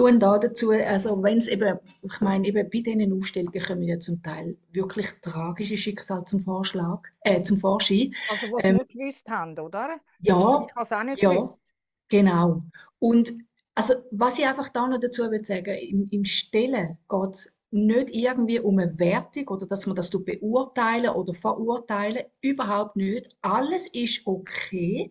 t- 0.00 0.12
tue 0.12 0.18
da 0.18 0.38
dazu, 0.38 0.70
also 0.70 1.22
wenn 1.22 1.38
es 1.38 1.48
eben, 1.48 1.78
ich 2.02 2.20
meine, 2.20 2.46
eben 2.48 2.68
bei 2.70 2.80
diesen 2.80 3.12
Aufstellungen 3.12 3.60
kommen 3.62 3.82
ja 3.84 3.98
zum 4.00 4.22
Teil 4.22 4.56
wirklich 4.72 5.08
tragische 5.22 5.76
Schicksale 5.76 6.24
zum 6.24 6.40
Vorschlag, 6.40 7.00
äh, 7.20 7.42
zum 7.42 7.58
Vorschein. 7.58 8.14
also 8.26 8.46
was 8.52 8.64
Ähm, 8.64 8.74
nicht 8.74 8.88
gewusst 8.88 9.28
haben, 9.28 9.58
oder? 9.58 10.00
Ja, 10.20 10.66
Ich 10.68 10.74
habe 10.76 10.96
auch 10.98 11.04
nicht 11.04 11.22
ja. 11.22 11.30
gewusst. 11.30 11.60
genau. 12.08 12.64
Und 12.98 13.32
also 13.74 13.94
was 14.10 14.38
ich 14.38 14.46
einfach 14.46 14.68
da 14.70 14.88
noch 14.88 15.00
dazu 15.00 15.30
will 15.30 15.44
sagen, 15.44 15.76
im, 15.78 16.08
im 16.10 16.24
Stellen 16.24 16.98
geht 17.08 17.30
es 17.34 17.54
nicht 17.70 18.10
irgendwie 18.10 18.60
um 18.60 18.78
eine 18.78 18.98
Wertung 18.98 19.48
oder 19.48 19.66
dass 19.66 19.86
man 19.86 19.96
das 19.96 20.10
beurteilen 20.10 21.10
oder 21.10 21.34
verurteilen, 21.34 22.24
überhaupt 22.40 22.96
nicht. 22.96 23.36
Alles 23.42 23.88
ist 23.92 24.22
okay. 24.26 25.10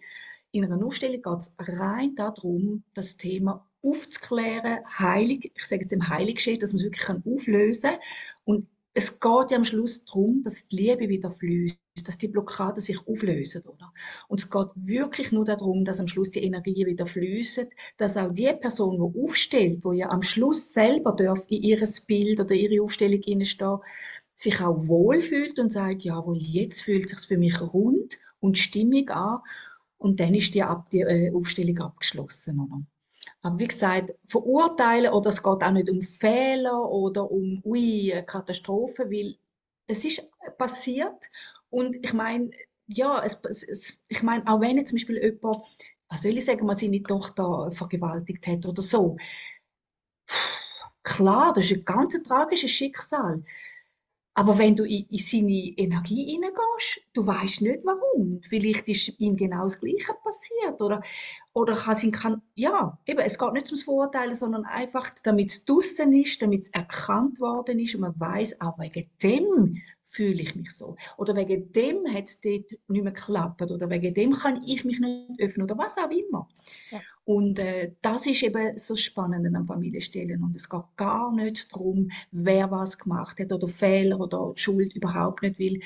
In 0.52 0.66
einer 0.66 0.84
Ausstellung 0.86 1.22
geht 1.22 1.40
es 1.40 1.56
rein 1.60 2.16
darum, 2.16 2.84
das 2.94 3.18
Thema 3.18 3.67
aufzuklären, 3.84 4.80
heilig, 4.98 5.52
ich 5.56 5.66
sage 5.66 5.82
jetzt 5.84 5.94
im 5.94 6.08
Heiliggeschehen, 6.08 6.60
dass 6.60 6.74
man 6.74 6.80
es 6.80 6.86
wirklich 6.86 7.10
auflösen 7.26 7.92
kann. 7.92 8.00
Und 8.46 8.68
es 8.94 9.20
geht 9.20 9.52
ja 9.52 9.58
am 9.58 9.64
Schluss 9.64 10.06
darum, 10.06 10.42
dass 10.42 10.68
die 10.68 10.76
Liebe 10.76 11.08
wieder 11.08 11.30
fließt, 11.30 11.78
dass 12.04 12.18
die 12.18 12.28
Blockaden 12.28 12.82
sich 12.82 12.98
auflösen, 13.08 13.62
oder? 13.64 13.94
Und 14.28 14.42
es 14.42 14.50
geht 14.50 14.68
wirklich 14.76 15.32
nur 15.32 15.46
darum, 15.46 15.86
dass 15.86 16.00
am 16.00 16.08
Schluss 16.08 16.32
die 16.32 16.44
Energien 16.44 16.88
wieder 16.88 17.06
fließen, 17.06 17.68
dass 17.98 18.18
auch 18.18 18.34
die 18.34 18.52
Person, 18.60 18.96
die 18.98 19.22
aufstellt, 19.22 19.84
wo 19.84 19.92
ja 19.92 20.10
am 20.10 20.24
Schluss 20.24 20.74
selber 20.74 21.12
darf 21.12 21.46
in 21.48 21.62
ihres 21.62 22.02
Bild 22.02 22.40
oder 22.40 22.56
ihre 22.56 22.84
Aufstellung 22.84 23.22
hineinstehen, 23.22 23.78
sich 24.34 24.62
auch 24.62 24.88
wohlfühlt 24.88 25.60
und 25.60 25.72
sagt, 25.72 26.02
jawohl, 26.04 26.40
jetzt 26.40 26.82
fühlt 26.82 27.06
es 27.06 27.12
sich 27.12 27.28
für 27.28 27.38
mich 27.38 27.62
rund 27.62 28.18
und 28.40 28.58
stimmig 28.58 29.12
an. 29.12 29.42
Und 30.00 30.20
dann 30.20 30.34
ist 30.34 30.56
die, 30.56 30.64
Ab 30.64 30.90
die 30.90 31.02
äh, 31.02 31.32
Aufstellung 31.34 31.80
abgeschlossen, 31.80 32.60
oder? 32.60 32.82
Aber 33.42 33.60
wie 33.60 33.68
gesagt, 33.68 34.14
verurteilen 34.26 35.14
oder 35.14 35.30
es 35.30 35.44
geht 35.44 35.64
auch 35.64 35.72
nicht 35.72 35.90
um 35.90 36.02
Fehler 36.02 36.90
oder 36.90 37.30
um 37.30 37.62
ui, 37.64 38.14
Katastrophe, 38.26 39.10
weil 39.10 39.38
es 39.88 40.04
ist 40.06 40.30
passiert 40.58 41.30
und 41.70 41.96
ich 42.04 42.14
meine, 42.14 42.52
ja, 42.88 43.24
es, 43.24 43.40
es, 43.44 43.98
ich 44.08 44.24
meine, 44.24 44.46
auch 44.48 44.62
wenn 44.62 44.78
jetzt 44.78 44.90
zum 44.90 44.98
Beispiel 44.98 45.18
jemand, 45.22 45.66
was 46.10 46.22
soll 46.22 46.38
ich 46.38 46.46
sagen, 46.46 46.66
mal 46.66 46.76
seine 46.76 47.04
Tochter 47.04 47.70
vergewaltigt 47.72 48.48
hat 48.48 48.66
oder 48.66 48.82
so, 48.82 49.18
klar, 51.04 51.54
das 51.54 51.66
ist 51.66 51.78
ein 51.78 51.86
ganz 51.86 52.22
tragisches 52.24 52.72
Schicksal. 52.72 53.44
Aber 54.34 54.58
wenn 54.60 54.76
du 54.76 54.84
in, 54.84 55.06
in 55.10 55.18
seine 55.20 55.74
Energie 55.78 56.26
hineingehst, 56.34 57.02
du 57.14 57.26
weißt 57.26 57.62
nicht 57.62 57.84
warum. 57.86 58.40
Vielleicht 58.44 58.88
ist 58.88 59.20
ihm 59.20 59.36
genau 59.36 59.64
das 59.64 59.80
Gleiche 59.80 60.14
passiert. 60.24 60.80
Oder, 60.80 61.02
oder 61.58 61.76
kann 61.76 61.96
sie 61.96 62.12
kann, 62.12 62.44
ja, 62.54 63.00
eben, 63.08 63.20
es 63.22 63.40
geht 63.40 63.54
nicht 63.54 63.66
ums 63.66 63.82
Verurteilen, 63.82 64.36
sondern 64.36 64.64
einfach, 64.66 65.10
damit 65.24 65.50
es 65.50 65.66
draussen 65.66 66.14
ist, 66.14 66.40
damit 66.40 66.62
es 66.62 66.70
erkannt 66.70 67.40
worden 67.40 67.80
ist 67.80 67.96
und 67.96 68.02
man 68.02 68.20
weiß 68.20 68.62
auch 68.62 68.78
wegen 68.78 69.10
dem 69.24 69.82
fühle 70.04 70.44
ich 70.44 70.56
mich 70.56 70.72
so. 70.72 70.96
Oder 71.18 71.36
wegen 71.36 71.72
dem 71.72 72.08
hat 72.14 72.26
es 72.26 72.40
dort 72.40 72.72
nicht 72.88 73.04
mehr 73.04 73.12
geklappt. 73.12 73.64
Oder 73.64 73.90
wegen 73.90 74.14
dem 74.14 74.32
kann 74.34 74.62
ich 74.66 74.86
mich 74.86 75.00
nicht 75.00 75.42
öffnen. 75.42 75.66
Oder 75.66 75.78
was 75.78 75.98
auch 75.98 76.10
immer. 76.10 76.48
Ja. 76.92 77.02
Und 77.26 77.60
äh, 77.60 77.92
das 78.02 78.26
ist 78.26 78.42
eben 78.44 78.78
so 78.78 78.96
spannend 78.96 79.54
an 79.54 79.66
Familienstellen. 79.66 80.42
Und 80.44 80.56
es 80.56 80.70
geht 80.70 80.96
gar 80.96 81.34
nicht 81.34 81.74
darum, 81.74 82.10
wer 82.32 82.72
was 82.72 82.98
gemacht 82.98 83.40
hat 83.40 83.52
oder 83.52 83.68
Fehler 83.68 84.22
oder 84.22 84.54
Schuld 84.56 84.96
überhaupt 84.96 85.42
nicht. 85.42 85.60
Weil 85.60 85.80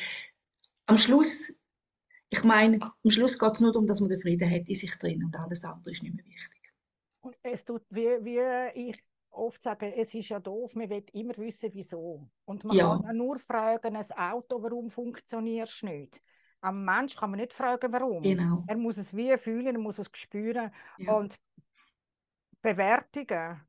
am 0.85 0.97
Schluss, 0.97 1.53
ich 2.31 2.43
meine, 2.45 2.79
am 2.81 3.11
Schluss 3.11 3.37
geht 3.37 3.51
es 3.51 3.59
nur 3.59 3.73
darum, 3.73 3.85
dass 3.85 3.99
man 3.99 4.09
den 4.09 4.19
Frieden 4.19 4.49
hat 4.49 4.69
in 4.69 4.75
sich 4.75 4.95
drin 4.97 5.23
und 5.25 5.35
alles 5.37 5.65
andere 5.65 5.91
ist 5.91 6.01
nicht 6.01 6.15
mehr 6.15 6.25
wichtig. 6.25 6.73
Und 7.19 7.35
es 7.43 7.65
tut, 7.65 7.83
wie, 7.89 8.07
wie 8.23 8.89
ich 8.89 9.03
oft 9.31 9.61
sagen, 9.61 9.91
es 9.95 10.13
ist 10.13 10.29
ja 10.29 10.39
doof, 10.39 10.73
man 10.75 10.89
will 10.89 11.03
immer 11.11 11.35
wissen, 11.37 11.69
wieso. 11.73 12.29
Und 12.45 12.63
man 12.63 12.75
ja. 12.75 12.97
kann 13.03 13.17
nur 13.17 13.37
fragen, 13.37 13.97
ein 13.97 14.11
Auto, 14.13 14.63
warum 14.63 14.89
funktioniert 14.89 15.67
es 15.67 15.83
nicht? 15.83 16.21
Am 16.61 16.85
Mensch 16.85 17.17
kann 17.17 17.31
man 17.31 17.39
nicht 17.39 17.53
fragen, 17.53 17.91
warum. 17.91 18.23
Genau. 18.23 18.63
Er 18.65 18.77
muss 18.77 18.97
es 18.97 19.15
wie 19.15 19.37
fühlen, 19.37 19.75
er 19.75 19.79
muss 19.79 19.99
es 19.99 20.09
spüren. 20.13 20.71
Ja. 20.99 21.13
Und 21.15 21.37
Bewertungen 22.61 23.59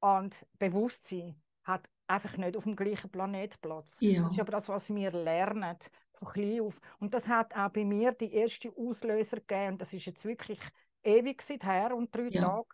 und 0.00 0.46
Bewusstsein 0.58 1.34
hat 1.64 1.88
einfach 2.06 2.36
nicht 2.36 2.56
auf 2.56 2.64
dem 2.64 2.76
gleichen 2.76 3.10
Planet 3.10 3.60
Platz. 3.60 3.96
Ja. 4.00 4.22
Das 4.22 4.32
ist 4.32 4.40
aber 4.40 4.52
das, 4.52 4.68
was 4.68 4.94
wir 4.94 5.10
lernen 5.10 5.76
von 6.14 6.28
klein 6.28 6.60
auf. 6.60 6.80
Und 6.98 7.14
das 7.14 7.28
hat 7.28 7.54
auch 7.56 7.70
bei 7.70 7.84
mir 7.84 8.12
die 8.12 8.32
erste 8.32 8.72
Auslöser 8.76 9.38
gegeben. 9.38 9.72
Und 9.72 9.80
das 9.80 9.92
ist 9.92 10.06
jetzt 10.06 10.24
wirklich 10.24 10.60
ewig 11.02 11.42
her 11.62 11.94
und 11.94 12.14
drei 12.14 12.28
ja. 12.28 12.42
Tage 12.42 12.68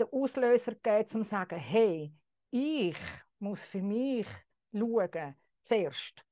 den 0.00 0.06
Auslöser 0.10 0.72
gegeben, 0.74 1.08
um 1.14 1.22
zu 1.22 1.24
sagen, 1.24 1.58
hey, 1.58 2.12
ich 2.50 2.96
muss 3.38 3.64
für 3.64 3.82
mich 3.82 4.26
schauen, 4.72 5.34
zuerst. 5.62 6.24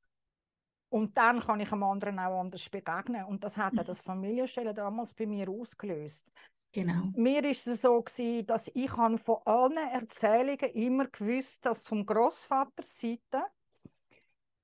Und 0.89 1.17
dann 1.17 1.41
kann 1.41 1.61
ich 1.61 1.71
einem 1.73 1.85
anderen 1.85 2.19
auch 2.19 2.41
anders 2.41 2.69
begegnen. 2.69 3.25
Und 3.25 3.45
das 3.45 3.57
hat 3.57 3.75
mhm. 3.75 3.85
das 3.85 4.01
Familienstellen 4.01 4.75
damals 4.75 5.15
bei 5.15 5.27
mir 5.27 5.49
ausgelöst. 5.49 6.27
Genau. 6.73 7.11
Mir 7.17 7.45
ist 7.45 7.67
es 7.67 7.83
so 7.83 8.01
gewesen, 8.01 8.47
dass 8.47 8.71
ich 8.75 8.91
von 8.91 9.39
allen 9.45 9.77
Erzählungen 9.77 10.73
immer 10.73 11.07
gewusst, 11.07 11.65
dass 11.65 11.87
vom 11.87 12.07
Großvaters 12.07 12.99
Seite 13.01 13.45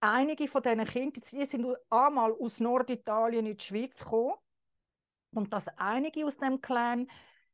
einige 0.00 0.48
von 0.48 0.62
diesen 0.62 0.84
Kindern, 0.84 1.22
die 1.30 1.44
sind 1.46 1.66
einmal 1.90 2.32
aus 2.32 2.60
Norditalien 2.60 3.46
in 3.46 3.56
die 3.56 3.64
Schweiz 3.64 3.98
gekommen 3.98 4.34
und 5.32 5.52
dass 5.52 5.68
einige 5.76 6.26
aus 6.26 6.38
dem 6.38 6.60
Clan 6.60 7.08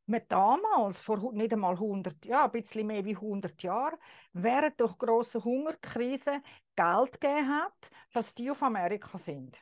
man 0.05 0.21
damals, 0.27 0.99
vor 0.99 1.31
nicht 1.33 1.53
einmal 1.53 1.73
100 1.73 2.25
Jahren, 2.25 2.51
ein 2.51 2.61
bisschen 2.61 2.87
mehr 2.87 3.05
wie 3.05 3.15
100 3.15 3.61
Jahren, 3.63 3.97
während 4.33 4.79
durch 4.79 4.97
große 4.97 5.43
Hungerkrise 5.43 6.41
Geld 6.75 7.21
gegeben 7.21 7.49
hat, 7.49 7.89
dass 8.11 8.35
die 8.35 8.51
auf 8.51 8.61
Amerika 8.63 9.17
sind. 9.17 9.61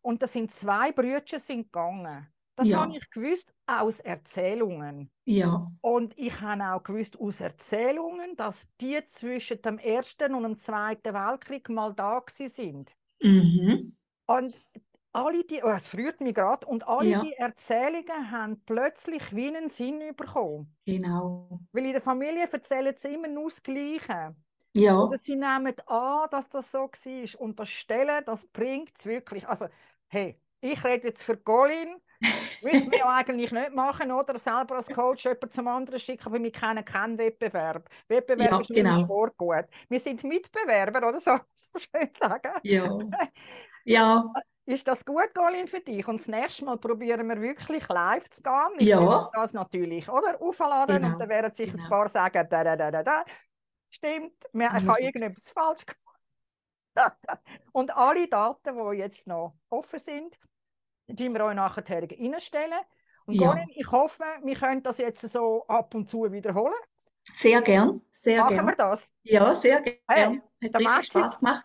Und 0.00 0.22
das 0.22 0.32
sind 0.32 0.50
zwei 0.50 0.90
Brüder 0.90 1.38
sind 1.38 1.72
gegangen. 1.72 2.26
Das 2.56 2.68
ja. 2.68 2.80
habe 2.80 2.96
ich 2.96 3.10
gewusst 3.10 3.52
aus 3.66 4.00
Erzählungen. 4.00 5.10
Ja. 5.24 5.70
Und 5.80 6.16
ich 6.18 6.40
habe 6.40 6.62
auch 6.74 6.82
gewusst 6.82 7.18
aus 7.18 7.40
Erzählungen, 7.40 8.36
dass 8.36 8.68
die 8.80 9.02
zwischen 9.06 9.62
dem 9.62 9.78
Ersten 9.78 10.34
und 10.34 10.42
dem 10.42 10.58
Zweiten 10.58 11.14
Weltkrieg 11.14 11.68
mal 11.70 11.94
da 11.94 12.22
sind. 12.28 12.94
Mhm. 13.22 13.96
Und 14.26 14.54
alle 15.12 15.44
die, 15.44 15.62
oh, 15.62 15.68
es 15.68 15.94
rührt 15.94 16.20
mich 16.20 16.34
gerade, 16.34 16.66
und 16.66 16.86
alle 16.88 17.08
ja. 17.08 17.22
die 17.22 17.34
Erzählungen 17.34 18.30
haben 18.30 18.62
plötzlich 18.64 19.34
wie 19.34 19.48
einen 19.48 19.68
Sinn 19.68 20.00
bekommen. 20.16 20.74
Genau. 20.86 21.60
Weil 21.72 21.86
in 21.86 21.92
der 21.92 22.00
Familie 22.00 22.48
erzählen 22.50 22.94
sie 22.96 23.14
immer 23.14 23.28
nur 23.28 23.50
das 23.50 23.62
Gleiche. 23.62 24.34
Ja. 24.74 24.98
Oder 24.98 25.18
sie 25.18 25.36
nehmen 25.36 25.74
an, 25.86 26.28
dass 26.30 26.48
das 26.48 26.70
so 26.70 26.78
war. 26.78 27.40
Unterstellen, 27.40 28.22
das 28.24 28.46
bringt 28.46 28.92
es 28.98 29.04
wirklich. 29.04 29.46
Also, 29.46 29.66
hey, 30.08 30.40
ich 30.62 30.82
rede 30.82 31.08
jetzt 31.08 31.24
für 31.24 31.36
Colin. 31.36 32.00
Müssen 32.62 32.90
wir 32.90 32.98
ja 32.98 33.16
eigentlich 33.16 33.50
nicht 33.50 33.74
machen, 33.74 34.10
oder? 34.12 34.38
Selber 34.38 34.76
als 34.76 34.88
Coach 34.88 35.24
jemanden 35.24 35.50
zum 35.50 35.68
anderen 35.68 35.98
schicken, 35.98 36.26
aber 36.26 36.42
wir 36.42 36.52
kennen 36.52 36.84
keinen 36.84 37.18
Wettbewerb. 37.18 37.88
Wettbewerb 38.08 38.50
ja, 38.50 38.60
ist 38.60 38.68
genau. 38.68 39.00
Sport 39.00 39.36
gut. 39.36 39.64
Wir 39.88 40.00
sind 40.00 40.22
Mitbewerber, 40.24 41.08
oder 41.08 41.20
so, 41.20 41.38
so 41.54 41.78
schön 41.78 42.10
sagen. 42.18 42.52
Ja. 42.62 42.98
ja. 43.84 44.32
Ist 44.64 44.86
das 44.86 45.04
gut, 45.04 45.34
Colin, 45.34 45.66
für 45.66 45.80
dich? 45.80 46.06
Und 46.06 46.20
das 46.20 46.28
nächste 46.28 46.64
Mal 46.64 46.78
probieren 46.78 47.28
wir 47.28 47.40
wirklich 47.40 47.88
live 47.88 48.30
zu 48.30 48.42
gehen. 48.42 48.78
Wir 48.78 48.86
ja. 48.86 49.30
das 49.34 49.52
natürlich, 49.52 50.08
oder? 50.08 50.40
Aufladen 50.40 51.02
genau. 51.02 51.14
und 51.14 51.18
dann 51.18 51.28
werden 51.28 51.52
sich 51.52 51.72
genau. 51.72 51.82
ein 51.82 51.90
paar 51.90 52.08
sagen, 52.08 52.46
da, 52.48 52.62
da, 52.62 52.76
da, 52.76 52.90
da, 52.90 53.02
da. 53.02 53.24
Stimmt, 53.90 54.46
ich 54.52 54.62
habe 54.62 55.02
irgendetwas 55.02 55.50
falsch 55.50 55.84
gemacht. 55.84 56.02
und 57.72 57.94
alle 57.96 58.28
Daten, 58.28 58.76
die 58.76 58.96
jetzt 58.98 59.26
noch 59.26 59.54
offen 59.68 59.98
sind, 59.98 60.38
die 61.06 61.28
wir 61.28 61.44
euch 61.44 61.54
nachher 61.54 61.84
reinstellen. 61.88 62.78
Und 63.26 63.34
ja. 63.34 63.48
Colin, 63.48 63.68
ich 63.74 63.90
hoffe, 63.90 64.24
wir 64.42 64.56
können 64.56 64.82
das 64.82 64.98
jetzt 64.98 65.28
so 65.28 65.64
ab 65.68 65.94
und 65.94 66.10
zu 66.10 66.30
wiederholen. 66.32 66.74
Sehr 67.32 67.62
gern, 67.62 68.00
sehr 68.10 68.42
Machen 68.42 68.56
gern. 68.56 68.66
wir 68.66 68.76
das? 68.76 69.12
Ja, 69.22 69.54
sehr 69.54 69.80
gern. 69.80 69.96
Hey, 70.08 70.42
Hat 70.64 70.76
riesig 70.76 71.04
Spaß 71.06 71.38
gemacht. 71.38 71.64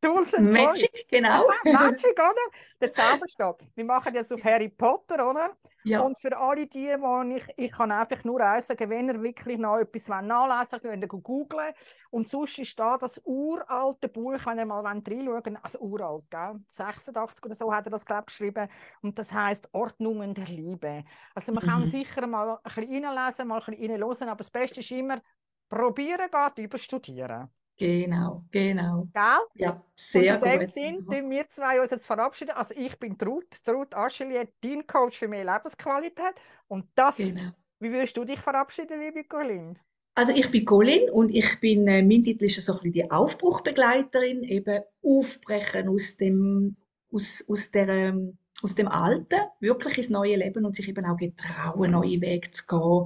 Tools 0.00 0.34
and 0.34 0.52
Magic, 0.52 0.92
Toys. 0.92 1.06
genau. 1.10 1.48
Magic, 1.64 2.12
oder? 2.12 2.34
Der 2.80 2.92
Zauberstab. 2.92 3.62
Wir 3.74 3.84
machen 3.84 4.14
das 4.14 4.30
auf 4.30 4.44
Harry 4.44 4.68
Potter, 4.68 5.28
oder? 5.28 5.56
Ja. 5.82 6.00
Und 6.00 6.18
für 6.18 6.36
alle 6.36 6.66
die, 6.66 6.94
die 6.94 7.34
ich, 7.36 7.44
ich 7.56 7.72
kann 7.72 7.90
einfach 7.90 8.22
nur 8.22 8.40
eins 8.40 8.68
sagen, 8.68 8.90
wenn 8.90 9.08
ihr 9.08 9.22
wirklich 9.22 9.58
noch 9.58 9.78
etwas 9.78 10.08
nachlesen 10.08 10.72
wollt, 10.72 10.82
könnt 10.82 11.04
ihr 11.04 11.08
googeln. 11.08 11.74
Und 12.10 12.28
sonst 12.28 12.58
ist 12.58 12.78
da 12.78 12.96
das 12.96 13.20
uralte 13.24 14.08
Buch, 14.08 14.38
wenn 14.44 14.58
ihr 14.58 14.66
mal 14.66 14.86
reinschauen 14.86 15.58
also 15.62 15.78
uralt, 15.80 16.30
gell? 16.30 16.60
86 16.68 17.44
oder 17.44 17.54
so 17.54 17.72
hat 17.72 17.86
er 17.86 17.90
das, 17.90 18.04
glaube 18.04 18.22
ich, 18.22 18.26
geschrieben. 18.26 18.68
Und 19.02 19.18
das 19.18 19.32
heißt 19.32 19.68
Ordnungen 19.72 20.34
der 20.34 20.46
Liebe. 20.46 21.04
Also 21.34 21.52
man 21.52 21.64
mhm. 21.64 21.68
kann 21.68 21.86
sicher 21.86 22.26
mal 22.26 22.58
ein 22.62 22.74
bisschen 22.74 23.04
reinlesen, 23.04 23.48
mal 23.48 23.60
ein 23.60 23.74
bisschen 23.74 23.92
reinhören, 23.92 24.28
aber 24.28 24.38
das 24.38 24.50
Beste 24.50 24.80
ist 24.80 24.90
immer, 24.90 25.20
probieren 25.68 26.28
geht 26.30 26.64
überstudieren. 26.64 27.50
Genau, 27.78 28.42
genau. 28.50 29.06
Gell? 29.14 29.38
Ja, 29.54 29.84
sehr 29.94 30.38
gut. 30.38 30.48
In 30.48 30.58
dem 30.58 30.66
Sinn, 30.66 31.06
tun 31.06 31.30
wir 31.30 31.46
zwei 31.46 31.80
uns 31.80 31.92
jetzt 31.92 32.06
verabschieden. 32.06 32.50
Also 32.50 32.74
ich 32.76 32.98
bin 32.98 33.16
Trud, 33.16 33.46
Trud 33.64 33.94
Aschelier, 33.94 34.48
dein 34.60 34.84
Coach 34.86 35.16
für 35.18 35.28
mehr 35.28 35.44
Lebensqualität. 35.44 36.34
Und 36.66 36.86
das, 36.96 37.16
genau. 37.16 37.52
wie 37.78 37.92
würdest 37.92 38.16
du 38.16 38.24
dich 38.24 38.40
verabschieden, 38.40 39.00
liebe 39.00 39.22
Colin? 39.24 39.78
Also 40.16 40.32
ich 40.32 40.50
bin 40.50 40.64
Colin 40.64 41.08
und 41.10 41.30
ich 41.32 41.60
bin, 41.60 41.86
äh, 41.86 42.02
mein 42.02 42.22
Titel 42.22 42.46
ist 42.46 42.60
so 42.64 42.72
ein 42.72 42.78
bisschen 42.78 42.92
die 42.92 43.10
Aufbruchbegleiterin, 43.12 44.42
eben 44.42 44.82
aufbrechen 45.04 45.88
aus 45.88 46.16
dem, 46.16 46.74
aus, 47.12 47.44
aus 47.48 47.70
der, 47.70 47.88
ähm, 47.88 48.38
aus 48.62 48.74
dem 48.74 48.88
Alten 48.88 49.40
wirklich 49.60 49.98
ins 49.98 50.10
neue 50.10 50.36
Leben 50.36 50.64
und 50.64 50.74
sich 50.74 50.88
eben 50.88 51.04
auch 51.04 51.16
getrauen, 51.16 51.92
neue 51.92 52.20
Wege 52.20 52.50
zu 52.50 52.66
gehen. 52.66 53.04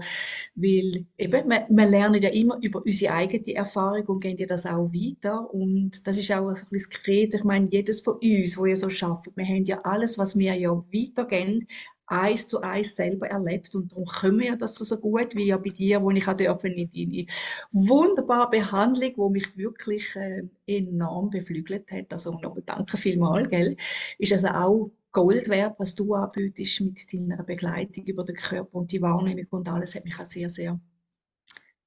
Weil 0.55 1.07
eben, 1.19 1.51
wir, 1.51 1.67
wir 1.69 1.87
lernen 1.87 2.23
ja 2.23 2.31
immer 2.31 2.59
über 2.63 2.83
unsere 2.85 3.13
eigene 3.13 3.55
Erfahrung 3.55 4.07
und 4.07 4.23
gehen 4.23 4.37
ja 4.39 4.47
das 4.47 4.67
auch 4.67 4.93
weiter. 4.93 5.53
Und 5.53 6.07
das 6.07 6.19
ist 6.19 6.31
auch 6.33 6.55
so 6.55 6.67
ein 6.67 6.71
bisschen 6.71 6.91
das 6.91 6.91
Credo. 6.91 7.37
Ich 7.37 7.45
meine, 7.45 7.69
jedes 7.71 8.01
von 8.01 8.15
uns, 8.15 8.57
wo 8.57 8.67
ja 8.67 8.77
so 8.77 8.89
schafft, 8.89 9.29
wir 9.37 9.45
haben 9.45 9.65
ja 9.65 9.81
alles, 9.85 10.19
was 10.19 10.39
wir 10.39 10.55
ja 10.55 10.71
weitergehen, 10.71 11.67
eins 12.13 12.47
zu 12.47 12.61
eins 12.61 12.95
selber 12.95 13.29
erlebt 13.29 13.75
und 13.75 13.93
darum 13.93 14.05
können 14.05 14.39
wir 14.39 14.57
das 14.57 14.75
so 14.77 14.97
gut 14.99 15.35
wie 15.35 15.47
ja 15.47 15.57
bei 15.57 15.71
dir, 15.71 16.03
wo 16.03 16.11
ich 16.11 16.29
auch 16.29 16.37
dürfen 16.37 16.73
in 16.73 16.91
deine 16.93 17.27
wunderbare 17.73 18.51
Behandlung, 18.51 19.13
wo 19.17 19.29
mich 19.31 19.57
wirklich 19.57 20.15
äh, 20.17 20.43
enorm 20.67 21.31
beflügelt 21.31 21.91
hat. 21.91 22.13
Also 22.13 22.33
nochmal 22.33 22.63
danke 22.67 22.97
vielmals, 22.97 23.49
gell? 23.49 23.77
Ist 24.19 24.33
also 24.33 24.49
auch 24.49 24.91
Gold 25.13 25.49
wert, 25.49 25.75
was 25.79 25.95
du 25.95 26.15
anbietest 26.15 26.81
mit 26.81 27.13
deiner 27.13 27.43
Begleitung 27.43 28.05
über 28.07 28.25
den 28.25 28.37
Körper 28.37 28.77
und 28.77 28.93
die 28.93 29.03
Wahrnehmung 29.03 29.47
und 29.51 29.69
alles 29.69 29.95
hat 29.95 30.05
mich 30.05 30.19
auch 30.19 30.25
sehr, 30.25 30.49
sehr 30.49 30.81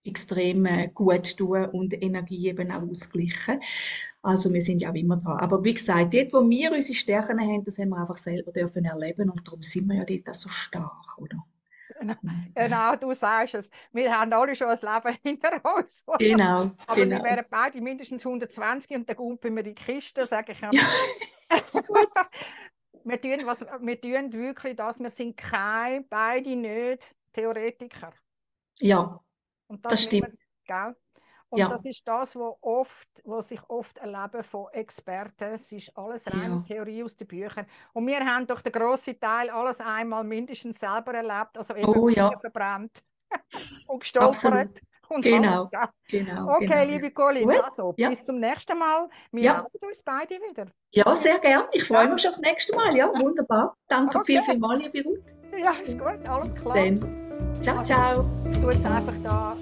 extrem 0.05 0.65
äh, 0.65 0.89
gut 0.93 1.37
tun 1.37 1.65
und 1.65 1.93
Energie 2.01 2.47
eben 2.49 2.71
auch 2.71 2.83
ausgleichen. 2.83 3.61
Also 4.21 4.51
wir 4.51 4.61
sind 4.61 4.79
ja 4.79 4.89
auch 4.89 4.95
immer 4.95 5.17
dran. 5.17 5.39
Aber 5.39 5.63
wie 5.63 5.73
gesagt, 5.73 6.13
dort, 6.13 6.33
wo 6.33 6.49
wir 6.49 6.71
unsere 6.71 6.95
Stärken 6.95 7.39
haben, 7.39 7.63
das 7.63 7.77
haben 7.77 7.89
wir 7.89 7.97
einfach 7.97 8.17
selber 8.17 8.51
dürfen 8.51 8.85
erleben 8.85 9.29
und 9.29 9.47
darum 9.47 9.61
sind 9.61 9.87
wir 9.87 9.97
ja 9.97 10.03
dort 10.03 10.29
auch 10.29 10.33
so 10.33 10.49
stark, 10.49 11.17
oder? 11.17 11.45
Genau, 12.53 12.95
du 12.95 13.13
sagst 13.13 13.55
es. 13.55 13.69
Wir 13.93 14.11
haben 14.17 14.33
alle 14.33 14.55
schon 14.55 14.67
ein 14.67 14.79
Leben 14.79 15.17
hinter 15.23 15.77
uns. 15.77 16.03
Genau. 16.19 16.71
Aber 16.87 16.95
genau. 16.95 17.17
wir 17.17 17.23
wären 17.23 17.45
beide 17.49 17.81
mindestens 17.81 18.25
120 18.25 18.97
und 18.97 19.09
dann 19.09 19.15
gumpen 19.15 19.55
wir 19.55 19.63
die 19.63 19.73
Kiste, 19.73 20.25
sage 20.25 20.53
ich. 20.53 20.59
Ja. 20.61 20.71
wir 23.03 23.21
tun, 23.21 23.45
was, 23.45 23.59
wir 23.81 24.01
tun 24.01 24.33
wirklich 24.33 24.75
das, 24.75 24.99
wir 24.99 25.09
sind 25.09 25.37
kein, 25.37 26.07
beide 26.07 26.55
nicht 26.55 27.15
Theoretiker. 27.33 28.13
Ja, 28.79 29.21
Und 29.67 29.83
das, 29.85 29.91
das 29.91 30.03
stimmt. 30.03 30.33
Wir, 30.67 30.95
Und 31.49 31.59
Ja. 31.59 31.69
das 31.69 31.85
ist 31.85 32.05
das, 32.07 32.35
was, 32.35 32.53
oft, 32.61 33.07
was 33.23 33.51
ich 33.51 33.61
oft 33.69 33.97
erlebe 33.99 34.43
von 34.43 34.67
Experten. 34.73 35.53
Es 35.53 35.71
ist 35.71 35.95
alles 35.95 36.25
reine 36.27 36.55
Ja. 36.55 36.63
Theorie 36.67 37.03
aus 37.03 37.15
den 37.15 37.27
Büchern. 37.27 37.65
Und 37.93 38.07
wir 38.07 38.19
haben 38.25 38.45
doch 38.47 38.61
den 38.61 38.71
grossen 38.73 39.19
Teil 39.19 39.49
alles 39.51 39.79
einmal 39.79 40.23
mindestens 40.23 40.79
selber 40.79 41.13
erlebt. 41.13 41.57
Also 41.57 41.75
eben 41.75 41.85
Oh 41.87 42.09
ja. 42.09 42.31
Verbrannt 42.39 43.03
und 43.87 43.99
gestolpert 44.01 44.81
und 45.07 45.21
Genau. 45.21 45.67
alles. 45.67 45.69
Gell? 45.69 46.23
Genau, 46.25 46.55
Okay, 46.55 46.65
genau. 46.67 46.83
liebe 46.83 47.11
Colin, 47.11 47.47
Gut, 47.47 47.63
also 47.63 47.93
ja. 47.97 48.09
bis 48.09 48.23
zum 48.23 48.39
nächsten 48.39 48.77
Mal. 48.77 49.07
Wir 49.31 49.43
Ja. 49.43 49.53
melden 49.61 49.85
uns 49.87 50.01
beide 50.03 50.35
wieder. 50.35 50.65
Ja, 50.91 51.15
sehr 51.15 51.37
gern. 51.39 51.65
Ich 51.73 51.83
freue 51.85 52.09
mich 52.09 52.21
schon 52.21 52.29
aufs 52.31 52.39
nächste 52.41 52.75
Mal. 52.75 52.95
Ja, 52.97 53.07
wunderbar. 53.13 53.77
Danke 53.87 54.17
Okay. 54.17 54.25
viel, 54.33 54.43
viel 54.43 54.57
mal, 54.57 54.77
liebe 54.77 55.03
Ruth. 55.07 55.23
Ja, 55.57 55.71
ist 55.73 55.97
gut, 55.97 56.27
alles 56.27 56.55
klar. 56.55 56.73
Dann, 56.75 57.24
ciao, 57.61 57.77
Also- 57.77 57.93
ciao. 57.93 58.25
Ich 58.51 58.59
tue 58.59 58.73
jetzt 58.73 58.85
einfach 58.85 59.13
da 59.23 59.55